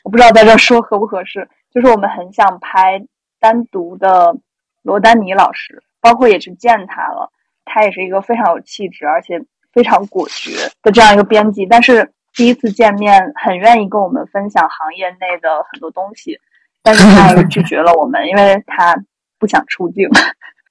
[0.02, 1.48] 我不知道在这说合不合适。
[1.72, 3.04] 就是我们很想拍
[3.38, 4.36] 单独的
[4.82, 7.30] 罗丹尼老师，包括也去见他了。
[7.64, 9.40] 他也是一个非常有气质，而且
[9.72, 10.50] 非常果决
[10.82, 11.64] 的这样一个编辑。
[11.66, 16.38] 但是第一次见面，很愿意跟我们分享行业内的很多东西，
[16.82, 18.96] 但是他拒绝了我们，因为他
[19.38, 20.08] 不想出镜。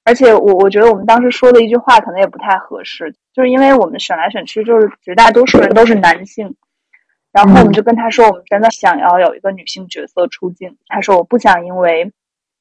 [0.04, 6.54] 而且我我觉得我们当时说的一句话可能也不太合适，就是因为我们选来选去，就是绝大多数人都是男性。
[7.32, 10.76] 然后我们就跟他说，我们真的想要有一个女性角色出镜。
[10.86, 12.12] 他说我不想因为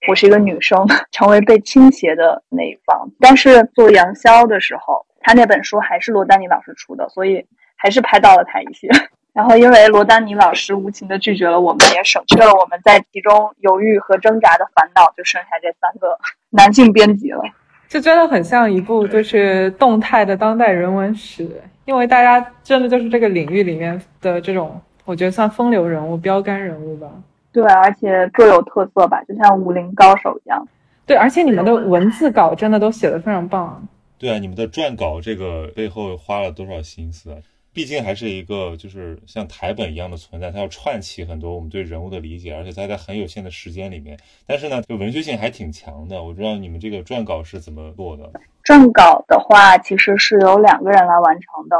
[0.08, 3.12] 我是一个女生 成为被倾斜的那一方。
[3.20, 8.88] 但是做杨逍的时候，他那本书还是罗丹尼老师出的，所以还是拍到了他一些。
[9.34, 16.18] 然后因为罗丹尼老师无情的拒绝了我们，也省去了我们在其中犹豫和挣扎的烦恼，就剩下这三个
[16.52, 17.42] 男性编辑了。
[17.90, 21.50] 这真的很像一部就是动态的当代人文史。
[21.86, 27.10] 因为大家真的就是这个领域里面的这种，我觉得算风流人物、标杆人物吧。
[27.52, 30.66] 对，而且各有特色吧，就像武林高手一样。
[31.06, 33.86] 对，而且你们的文字稿真的都写的非常棒。
[34.18, 37.38] 对啊，你们的撰稿这个背后花了多少心思啊？
[37.74, 44.18] 毕竟还是一个就是像台本一样的存在，它要串起很多我们对人物的理解，而且它在很有限的时间里面。
[44.46, 46.22] 但是呢，就文学性还挺强的。
[46.22, 48.32] 我知道你们这个撰稿是怎么做的？
[48.64, 51.76] 撰稿的话，其实是由两个人来完成的。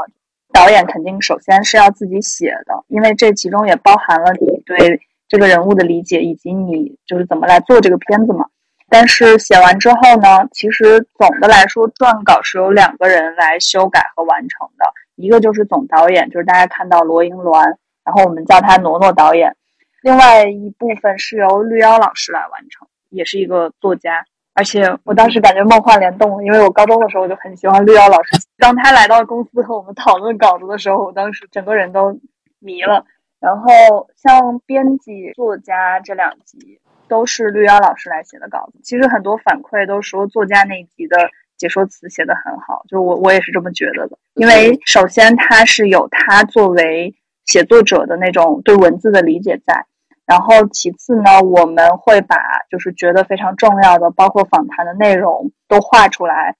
[0.52, 8.46] 导演肯定首先是要自己写的，因为这其中也包含了你对这个人物的理解，以及你就是怎么来做这个片子嘛。
[8.88, 14.92] 但是写完之后呢，其实总的来说，撰稿是由两个人来修改和完成的。
[15.16, 17.64] 一个就是总导演，就是大家看到罗英鸾，
[18.04, 19.56] 然后我们叫他挪挪导演。
[20.02, 24.24] 另外一部分是由绿妖老师来完成，也是一个作家。
[24.52, 28.36] 而且我当时感觉梦幻联动，因为我高中的时候我就很喜欢绿妖老师。
[28.58, 32.20] 当他来到公司和我们讨论稿子的时候，我当时整个人都
[32.60, 33.04] 迷了。
[33.40, 38.80] 然后像编辑、作家这两集都是绿妖老师来写的稿子。
[38.82, 41.16] 其实很多反馈都说作家那一集的。
[41.56, 44.18] 解说词写的很好，就我我也是这么觉得的。
[44.34, 47.14] 因为首先他是有他作为
[47.46, 49.86] 写作者的那种对文字的理解在，
[50.26, 52.36] 然后其次呢，我们会把
[52.68, 56.56] 就是觉得非常重要的，包括访谈的内容都画出来，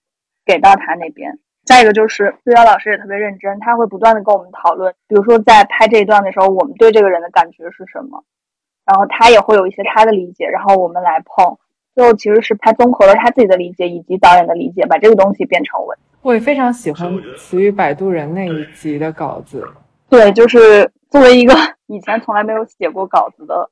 [0.47, 1.41] 给到他那边。
[1.65, 8.23] 再一个就是绿妖老师也特别认真，他会不断的跟我们讨论，比如说在拍这一段的时候，我们对这个人的感觉是什么，
[8.85, 11.57] 然后他也会有一些他的理解，然后我们来碰。
[11.95, 15.97] 最后其实是他综合了他自己的理解以及导演的理解，把这个东西变成文。
[16.23, 19.65] 我也非常喜欢《词语摆渡人》那一集的稿子。
[20.09, 21.55] 对，就是作为一个
[21.87, 23.71] 以前从来没有写过稿子的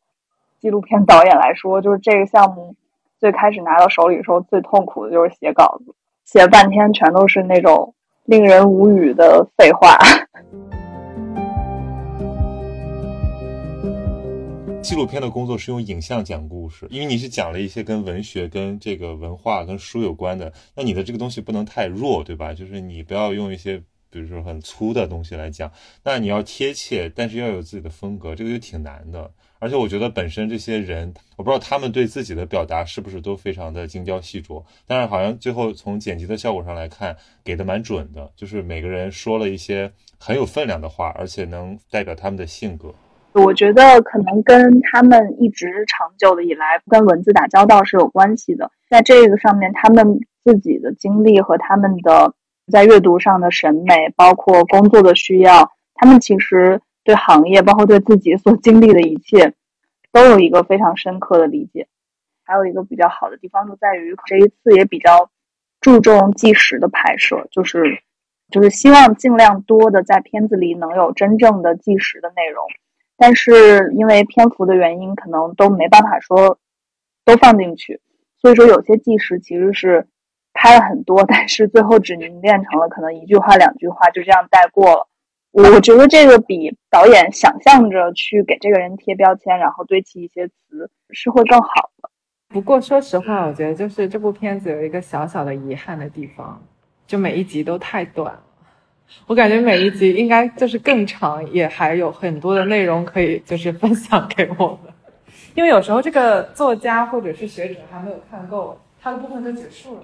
[0.61, 2.75] 纪录片导演来说，就是这个项目
[3.19, 5.93] 最开始拿到手里的时候，最痛苦的就是写稿子，
[6.25, 7.95] 写半天全都是那种
[8.27, 9.99] 令人无语的废话。
[14.83, 22.53] 纪录片的工作是用影像讲故事，因为你是讲了一些跟文学、跟这个文化、跟书有关的，那你的这个东西不能太弱，对吧？
[22.53, 23.79] 就是你不要用一些，
[24.11, 25.71] 比如说很粗的东西来讲，
[26.03, 29.31] 那你要贴切，但是要有自己的风格，这个就挺难的。
[29.61, 42.93] 而且我觉得本身这些人，我不知道他们对自己的表达是不是都非常的精雕细琢，但是好像最后从剪辑的效果上来看，给的蛮准的，就是每个人说了一些很有分量的话，而且能代表他们的性格。
[43.35, 52.35] 我觉得可能跟他们一直长久的以来跟文字打交道是有关系的，在这个上面，他们自己的经历和他们的
[52.71, 59.55] 在阅读上的审美，包括工作的需要，他们其实对行业，包括对自己所经历的一切，
[60.13, 61.87] 都有一个非常深刻的理解。
[62.45, 65.31] 还有一个比较好的地方就在于这一次也比较
[65.81, 68.03] 注重纪实的拍摄，就是
[68.51, 72.67] 就是希望尽量多的在片子里能有真正的纪实的内容。
[73.23, 76.59] 但是因为篇幅的原因，可能都没办法说
[77.25, 78.01] 都放进去，
[78.41, 80.09] 所以说有些纪实其实是
[80.53, 85.07] 拍了很多， 但是最后只凝练成了可能一句话、两句话，就这样带过了。
[85.53, 92.11] 我觉得这个比导演想象着去给这个人贴标签，然后堆砌一些词是会更好的。
[92.49, 96.61] 不过说实话，我觉得就是这部片子有一个小小的遗憾的地方，
[97.07, 98.37] 就每一集都太短。
[99.27, 104.93] 我感觉每一集应该就是更长，也还有很多的内容可以就是分享给我们。
[105.55, 110.03] 因为有时候这个作家或者是学者还没有看够，他的部分就结束了。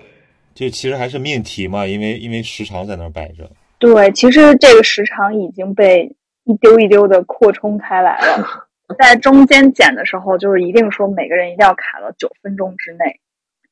[0.55, 3.51] 就其实还是命题嘛，因为因为时长在那儿摆着。
[3.79, 8.45] 对，其实这个时长已经被一丢一丢的扩充开来了。
[8.99, 13.21] 在中间剪的时候，就是一定说每个人一定要卡到九分钟之内，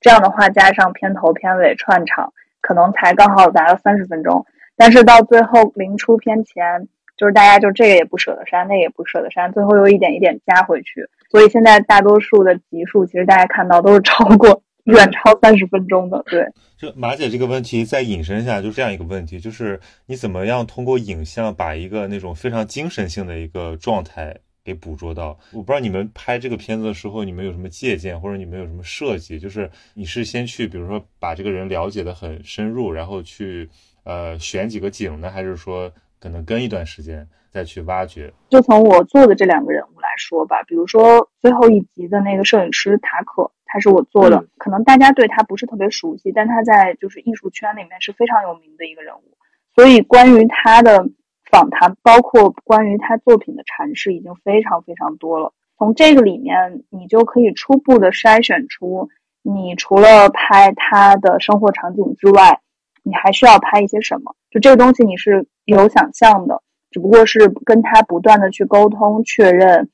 [0.00, 4.46] 这样的话加上片头片尾串场，可能才刚好达到三十分钟。
[4.76, 11.08] 但是到最后临出片前，就是大家就这个也不舍得删，那个也不舍得删，最后又一点一点加回去。
[11.30, 16.22] 所以现在大多数的集数，其实大家看到都是超过远超三十分钟的。
[16.26, 16.46] 对，
[16.76, 25.38] 就马姐这个问题再引申一下，就这样一个问题，就是你怎么样通过影像把一个那种非常精神性的一个状态给捕捉到？
[25.52, 29.38] 我不知道你们拍这个片子的时候，你们有什么借鉴，或者你们有什么设计？
[29.38, 33.68] 就是你是先去，比如说把这个人了解的很深入，然后去。
[34.06, 35.90] 呃，选几个景呢，还是说
[36.20, 38.32] 可能跟一段时间再去挖掘？
[38.48, 49.36] 就从我做的这两个人物来说吧，比如说最后一集的那个摄影师塔可，他是我做的，可能大家对他不是特别熟悉，但他在就是艺术圈里面是非常有名的一个人物，
[49.74, 51.04] 所以关于他的
[51.50, 55.52] 访谈，包括关于他作品的阐释，已经非常非常多了。
[55.78, 59.08] 从这个里面，你就可以初步的筛选出，
[59.42, 62.60] 你除了拍他的生活场景之外。
[63.06, 64.34] 你还需要拍一些什么？
[64.50, 69.88] 就这个东西你是有想象的，只不过是跟他不断的去沟通、确认，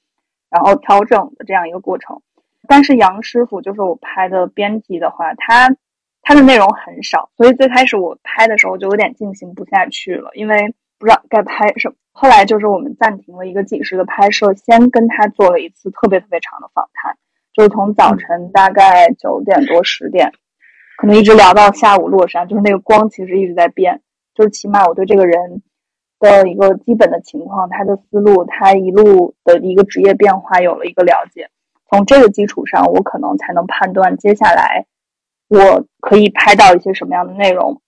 [0.48, 2.22] 然后调整的这样一个过程。
[2.66, 5.76] 但是杨师傅就是我拍的编辑的话，他
[6.22, 11.94] 他的内容很少，所以最开始我拍的时候就有点进行不下去了，因为不知道该拍什么。
[12.12, 17.16] 后来就是我们暂停了一个几十的拍摄，先跟他做了一次特别特别长的访谈，
[17.52, 20.32] 就是从早晨大概九点多十点，
[21.02, 24.00] 可能一直聊到下午落山，就是那个光其实一直在变，
[24.36, 25.60] 就是起码我对这个人
[26.20, 31.50] 的一个基本的情况、他的思路、他一路的一个职业变化有了一个了解。
[31.90, 34.86] 从这个基础上，我可能才能判断接下来
[35.48, 37.82] 我可以拍到一些什么样的内容，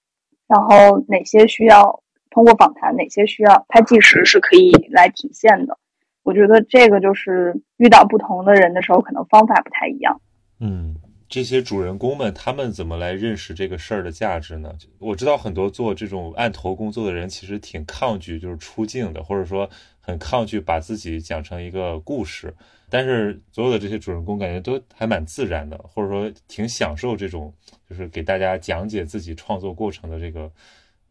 [0.48, 5.78] 然后哪些需要通过访谈，哪些需要拍纪实是可以来体现的。
[6.24, 10.20] 我觉得这个就是遇到不同的人的时候，可能方法不太一样。
[10.58, 10.96] 嗯，
[11.28, 14.76] 这些主人公们他们怎么来认识这个事儿的价值呢？
[14.98, 19.68] 我知道很多做这种案头工作的人其实挺抗拒就是出镜的，或者说
[20.00, 22.54] 很抗拒把自己讲成一个故事。
[22.90, 27.52] 但是所有的这些主人公感觉都还蛮自然的，或者说挺享受这种，
[27.88, 30.50] 就是给大家讲解自己创作过程的这个。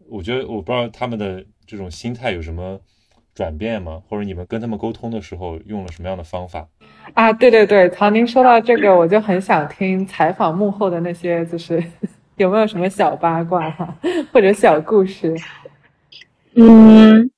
[0.07, 2.79] 我觉得我不知道他们的这种心态有什么
[3.33, 4.01] 转变吗？
[4.07, 6.67] 或者你们跟他们沟通的时候用了什么样的方法？
[7.13, 11.83] 啊，对对对，曹宁说到这个，我就很想听采访幕后的那些，就是
[12.37, 13.97] 有没有什么小八卦哈
[14.31, 15.35] 或者小故事？
[16.55, 17.29] 嗯，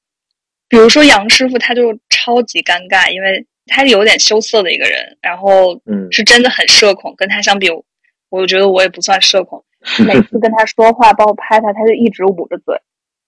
[0.67, 3.45] 比如说杨师傅他就超级尴尬，因为。
[3.67, 7.11] 他是有点羞涩的一个人，然后嗯，是真的很社恐。
[7.17, 7.67] 跟他相比，
[8.29, 9.65] 我觉得我也不算社恐。
[10.05, 12.79] 每次跟他说话，包括拍他，他就一直捂着嘴。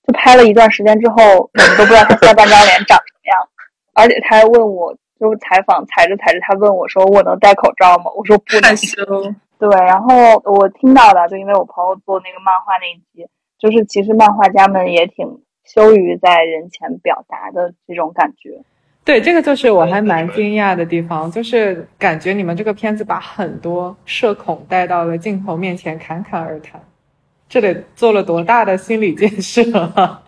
[0.08, 3.48] 就拍了一段时间之后，我们都不知道他下半张脸长什么样。
[3.94, 8.74] 而且他还问我，就是采访踩着踩着，他问我说：“我能戴口罩吗？”我说：“不能。”
[9.60, 13.28] 对，然后我听到的，就因为我朋友做那个漫画那一集，
[13.60, 15.28] 就是其实漫画家们也挺
[15.66, 18.62] 羞于在人前表达的这种感觉。
[19.04, 26.80] 对，这个就是我还蛮惊讶的地方，就是感觉你们这个片子把很多社恐带到了镜头面前侃侃而谈，
[27.50, 30.24] 这得做了多大的心理建设啊！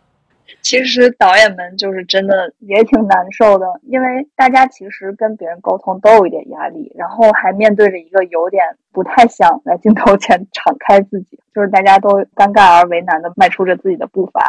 [0.61, 14.41] 其实导演们就是真的也挺难受的，因为大家其实跟别人沟通都有一点压力，然后还面对着一个有点不太想在镜头前 敞开自己，就是大家都尴尬而为难的迈出着自己的步伐。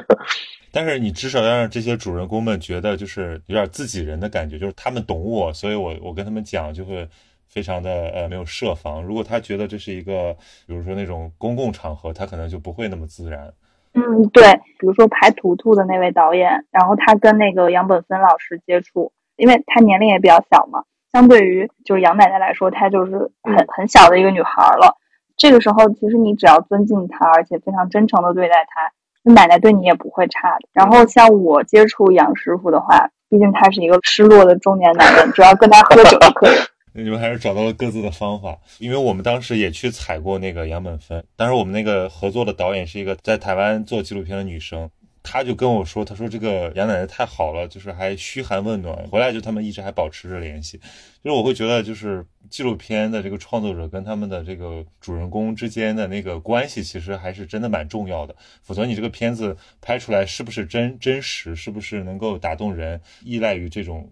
[0.72, 7.06] 但是你至少要让这些主人公们觉得就是有点自己人的感觉，就是他们懂我，所以我我跟他们讲就会
[7.52, 9.02] 非常的呃没有设防。
[9.02, 10.34] 如果他觉得这是一个，
[10.66, 13.52] 比如说那种公共场合，他可能就不会那么自然。
[13.92, 20.82] 嗯，对，比如说拍《图图》的那位导演，然后他跟那个杨本芬老师接触，因为他年龄也比较小嘛，
[21.12, 24.96] 相对于就是杨奶奶来说，她就是很很小的一个女孩了。
[25.36, 28.90] 这个时候，其实你只要尊敬她，而且非常真诚的对待她。
[29.24, 30.68] 奶奶对你也不会差的。
[30.72, 36.56] 然后像我接触杨师傅的话，毕竟他是一个失落的中年男人，主要跟他喝酒就可以。
[36.92, 44.90] 你们还是找到了各自的方法，因为我们当时也去采过那个杨本芬，当时我们那个合作的导演是一个在台湾做纪录片的女生。
[45.24, 49.06] 她就跟我说：“她说这个杨奶奶太好了，就是还嘘寒问暖。
[49.08, 50.78] 回来就他们一直还保持着联系。
[51.22, 58.34] 就是我会觉得，就是纪录片的这个创作者跟他们的这个主人公之间的那个关系，其实还是真的蛮重要的。
[58.64, 64.10] 否则你这个片子拍出来是不是真真实，是不是能够打动人，依赖于这种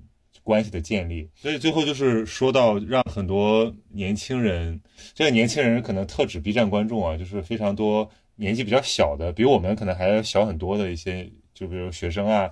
[0.51, 1.29] 关系的建立。
[1.35, 4.81] 所以最后就是说到让很多年轻人，
[5.15, 12.51] 这个年轻人可能特指 B 站观众啊，就是非常多。”年纪比较小的，比我们可能还要小很多的一些，就比如学生啊，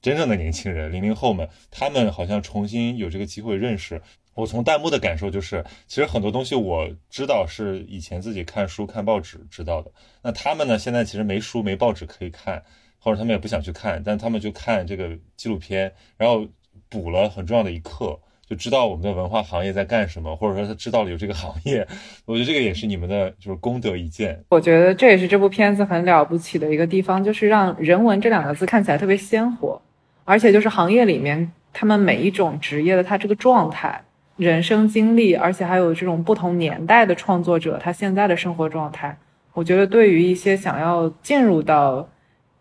[0.00, 4.00] 真正的年轻人，零零后们，他们好像重新有这个机会认识。
[4.32, 9.92] 我从弹幕的感受就是，其实很多东西我知道是以前自己看书看报纸知道的。
[10.22, 12.64] 那他们呢，现在其实没书没报纸可以看，
[12.98, 16.48] 或者他们也不想去看，但他们就看这个纪录片，然后
[16.88, 18.18] 补了很重要的一课。
[18.48, 21.86] 就知道我们的文化行业在干什么，或者说他知道了有这个行业，
[22.24, 24.42] 我觉得这个也是你们的就是功德一件。
[24.48, 29.78] 我觉得这也是这部片子很了不起的一个地方，就是让人文这两个字看起来特别鲜活，
[30.24, 34.02] 而且就是行业里面他们每一种职业的他这个状态、
[34.38, 39.14] 人生经历，而且还有这种不同年代的创作者他现在的生活状态，
[39.52, 42.08] 我觉得对于一些想要进入到。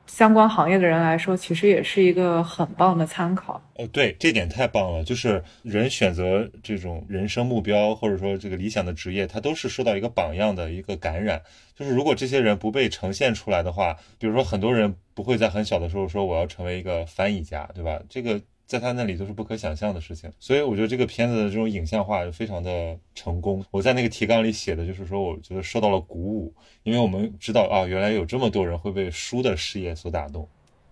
[0.08, 3.62] 相关行业的人来说，其实也是一个很棒的参考。
[3.76, 5.04] 哦，对，这点太棒了。
[5.04, 11.42] 就是人选择这种人生目标，或者说这个理想的职业，他都是受到一个榜样的一个感染。
[11.76, 18.02] 就是如果这些人不被呈现出来的话，比如说很多人不会在很小的时候说我要成为一个翻译家，对吧？
[18.10, 18.42] 这个。
[18.68, 23.64] 在他那里都是不可想象的事情，所以我觉得这个片子的这种影像化就非常的成功。
[23.72, 26.54] 我在那个提纲里写的就是说，我觉得受到了鼓舞，
[26.84, 30.48] 因为我们知道啊，原来有这么多人会被书的事业所打动。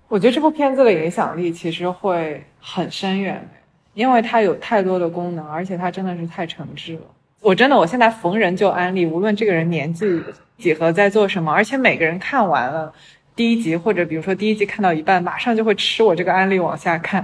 [0.08, 3.46] 我觉得这部片子的影响力其实会很深远，
[3.94, 7.02] 因为它有太多的功能，而且它真的是太诚挚了。
[7.42, 10.06] 我真的我现在逢人就安利，无论这个人年纪
[10.58, 12.94] 几何在做什么，而且每个人看完了
[13.36, 17.22] 第一集或者比如说第一集看到一半，马上就会吃我这个安利往下看。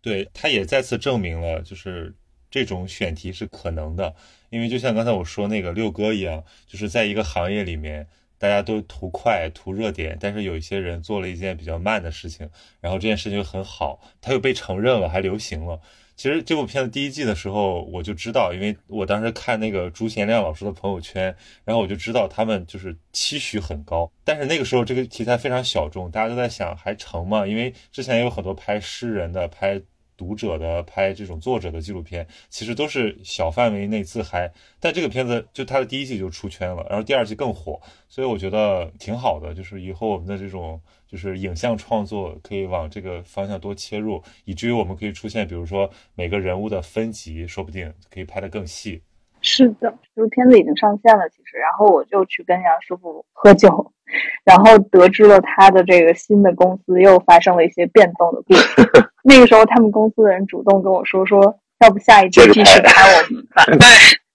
[0.00, 2.14] 对，他也再次证明了，就是
[2.50, 4.14] 这种选题是可能的，
[4.50, 8.06] 因为就像刚才我说那个六哥一样，就是在一个行业里面，
[8.38, 12.48] 大家都图快、图热点，但是有一些人做了一件比较慢的事情，
[12.80, 15.80] 然后这件事情很好，他又被承认了，还流行了。
[16.18, 21.32] 其实这部片子第一季的时候我就知道，因为我当时看那个朱贤亮老师的朋友圈，
[21.64, 24.10] 然后我就知道他们就是期许很高。
[24.24, 27.46] 但是那个时候这个题材非常小众，大家都在想还成吗？
[27.46, 29.80] 因为之前也有很多拍诗人的、拍
[30.18, 34.52] 读者的、拍这种作者的纪录片，其实都是小范围内自嗨。
[34.78, 39.54] 但这个片子就它的第一季就出圈了，然后第二季更火，所以我觉得挺好的。
[39.54, 40.78] 就是以后我们的这种。
[41.08, 49.00] 就是影像创作可以往这个方向多切入，以至于我们可以出现，比如说每个人物的分级，说不定可以拍得更细。
[49.48, 53.92] 是的，就是片子已经上线了，其实，然后我就去跟杨师傅喝酒，
[54.44, 58.82] 然后得知了他的这个新的公司又发生了一些变动的故事。
[59.24, 63.42] 那个时候，他们公司的人主动跟我说，说要不下一季继续拍我们
[63.78, 63.86] 吧，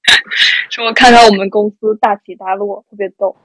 [0.72, 3.36] 说看看我们公司大起大落，特别逗。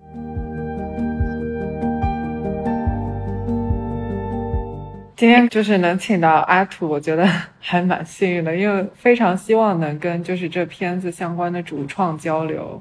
[5.19, 7.27] 今天就是能请到阿土，我觉得
[7.59, 12.81] 还蛮幸运的，因为非常希望能跟就是这片子相关的主创交流，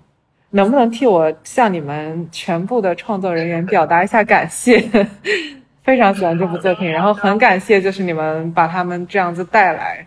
[0.52, 4.80] 能不能替我向你们全部的创作人员表达一下感谢？
[5.82, 10.06] 非常喜欢这部作品，然后很感谢就是你们把他们这样子带来。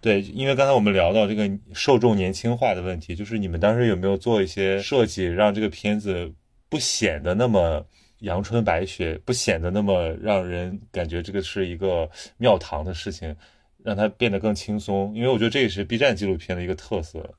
[0.00, 6.32] 对，因为刚才我们聊到这个受众年轻化的问题，就是你们当时有没有做一些设计，让这个片子
[6.68, 7.86] 不显得那么。
[8.20, 13.34] 阳春白雪不显得那么让人感觉这个是一个庙堂的事情，
[13.84, 15.12] 让它变得更轻松。
[15.14, 17.34] 因为我觉得这也是 B 站纪录片的一个特色。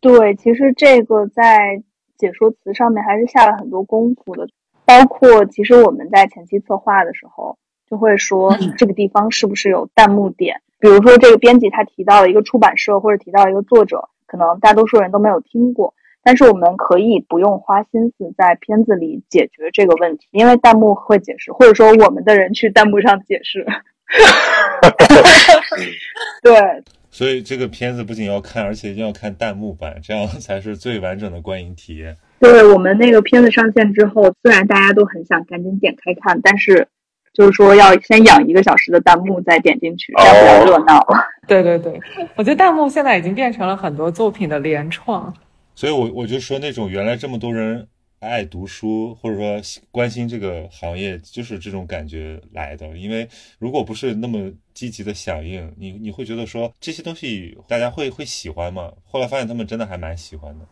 [0.00, 1.82] 对，其实这个在
[2.16, 4.48] 解说词上面还是下了很多功夫的。
[4.84, 7.58] 包括其实我们在前期策划的时候，
[7.90, 10.62] 就会说这个地方是不是有弹幕点？
[10.78, 15.94] 比如说这个编辑他提到了一个出版社，或者提到一个作者，可能大多数人都没有听过。
[16.26, 23.64] 但是我们可以不用花心思在片子里解决这个问题，因为弹幕会解释，或者说我们的人去弹幕上解释。
[26.42, 32.16] 对，所以这个片子不仅要看，而且一定要看弹幕版，这样才是最完整的观影体验。
[32.40, 36.88] 对我们那个片子上线之后，虽然大家都很想赶紧点开看，但是
[37.32, 41.06] 就是说要先养一个小时的弹幕再点进去，这样比较热闹。
[41.46, 42.00] 对对对，
[42.34, 45.32] 我觉得弹幕现在已经变成了很多作品的联创。
[45.76, 47.86] 所以，我我就说那种原来这么多人
[48.18, 49.60] 爱读书，或者说
[49.90, 52.96] 关心这个行业，就是这种感觉来的。
[52.96, 58.90] 因为如果不是那么积极的响应，你你会觉得说这些东西大家会会喜欢吗？
[59.04, 60.64] 后来发现他们真的还蛮喜欢的。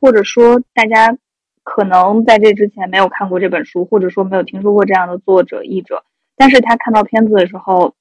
[0.00, 1.18] 或者说，大家
[1.64, 6.04] 可能在这之前没有看过这本书，或者说没有听说过这样的作者译者，
[6.36, 7.96] 但是他看到片子的时候，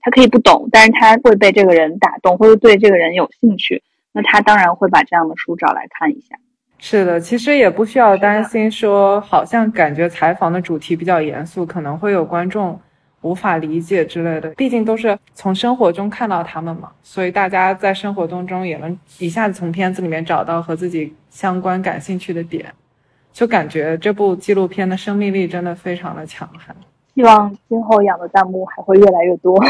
[0.00, 3.82] 他可以不懂，但是他会被这个人打动，或者对这个人有兴趣。
[4.12, 6.36] 那他当然会把这样的书找来看一下。
[6.78, 12.80] 是的，其实也不需要担心说，好像感觉采访的主题比较严肃，可能会有观众
[13.20, 14.48] 无法理解之类的。
[14.50, 22.72] 毕竟都是从生活中看到他们嘛，所以大家在生活当中也能一下子从片子里面找到和自己相关、感兴趣的点，
[23.30, 26.74] 就感觉这部纪录片的生命力真的非常的强悍。
[27.14, 29.62] 希望今后养的弹幕还会越来越多。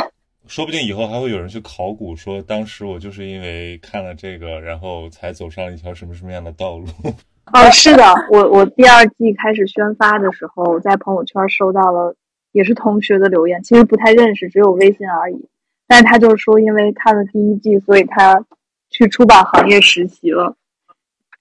[0.50, 6.86] 说不定以后还会有人去考古，说当时我就是因为看了这个，然后才走上了一条什么什么样的道路。
[7.54, 12.16] 哦，是的，我我第二季开始宣发的时候，在朋友圈收到了
[12.50, 15.48] 也是同学的留言，其实不太认识，只有微信而已。
[15.86, 18.44] 但他就说，因为看了第一季，所以他
[18.90, 20.56] 去出版行业实习了。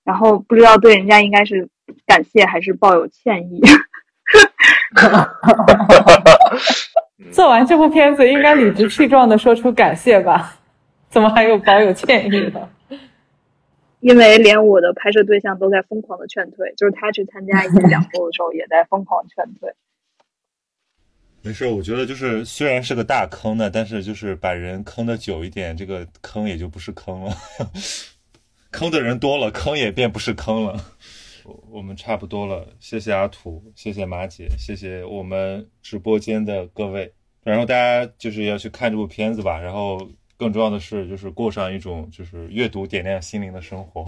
[0.03, 1.67] 然后不知道对人家应该是
[2.05, 3.59] 感谢还是抱有歉意。
[4.95, 6.31] 哈哈哈哈哈
[7.31, 10.55] 做完这部片子，应该理直气壮的说出感谢吧？
[11.09, 12.69] 怎么还有保有歉意呢？
[13.99, 19.73] 因为连我的拍摄对象都在疯狂的劝退，就是他去参加一些讲座的时候，也在疯狂劝退。
[21.41, 27.33] 没事，我觉得就是虽然是个大坑呢，但是就是把人坑的久一点，这个坑也就不是坑了。
[28.71, 30.79] 坑的人多了，坑也便不是坑了。
[31.69, 37.11] 我们差不多了，谢谢阿土，谢谢马姐，谢谢我们直播间的各位。
[37.43, 39.59] 然后大家就是要去看这部片子吧。
[39.59, 39.99] 然后
[40.37, 44.05] 更重要的是，就是过上一种就是阅读点亮心灵的生活。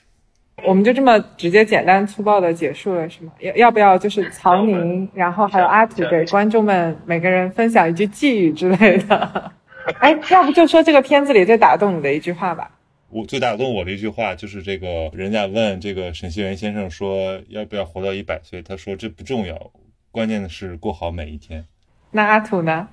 [0.66, 3.32] 我们就这么直接简单粗暴的结束了，是吗？
[3.38, 9.52] 要要不要就是曹宁，然后还有阿土给观众们每个人分享一句寄语之类的？
[10.00, 12.70] 哎，要不就说这个片子里最打动你的一句话吧。
[13.10, 19.70] 我最打动我的一句话就是这个，人家问这个沈西元先生说要不要活到一百岁，他说这不重要，
[20.10, 21.64] 关键的是过好每一天。
[22.10, 22.88] 那阿土呢？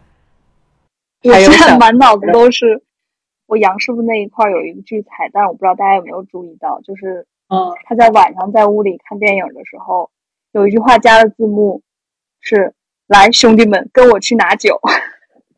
[1.24, 2.82] 我现在满脑子都是
[3.46, 10.10] 我杨师傅那一块有一句彩蛋，我不知道大家有没有注意到，就是嗯，他在晚上在屋里看电影的时候，
[10.54, 11.82] 有一句话加了字幕
[12.40, 12.74] 是
[13.08, 14.80] “来兄弟们，跟我去拿酒”。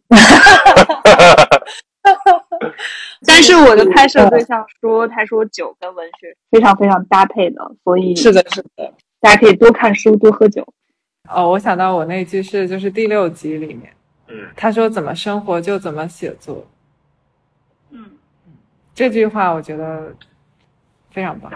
[3.25, 10.65] 但是我的拍摄对象说，他说酒跟文学非常非常搭配的，所以是的，是的，大家可以多看书，多喝酒。
[11.29, 13.93] 哦，我想到我那句是就是第六集里面，
[14.27, 16.65] 嗯，他说怎么生活就怎么写作，
[17.91, 18.11] 嗯，
[18.93, 20.13] 这句话我觉得
[21.11, 21.51] 非常棒。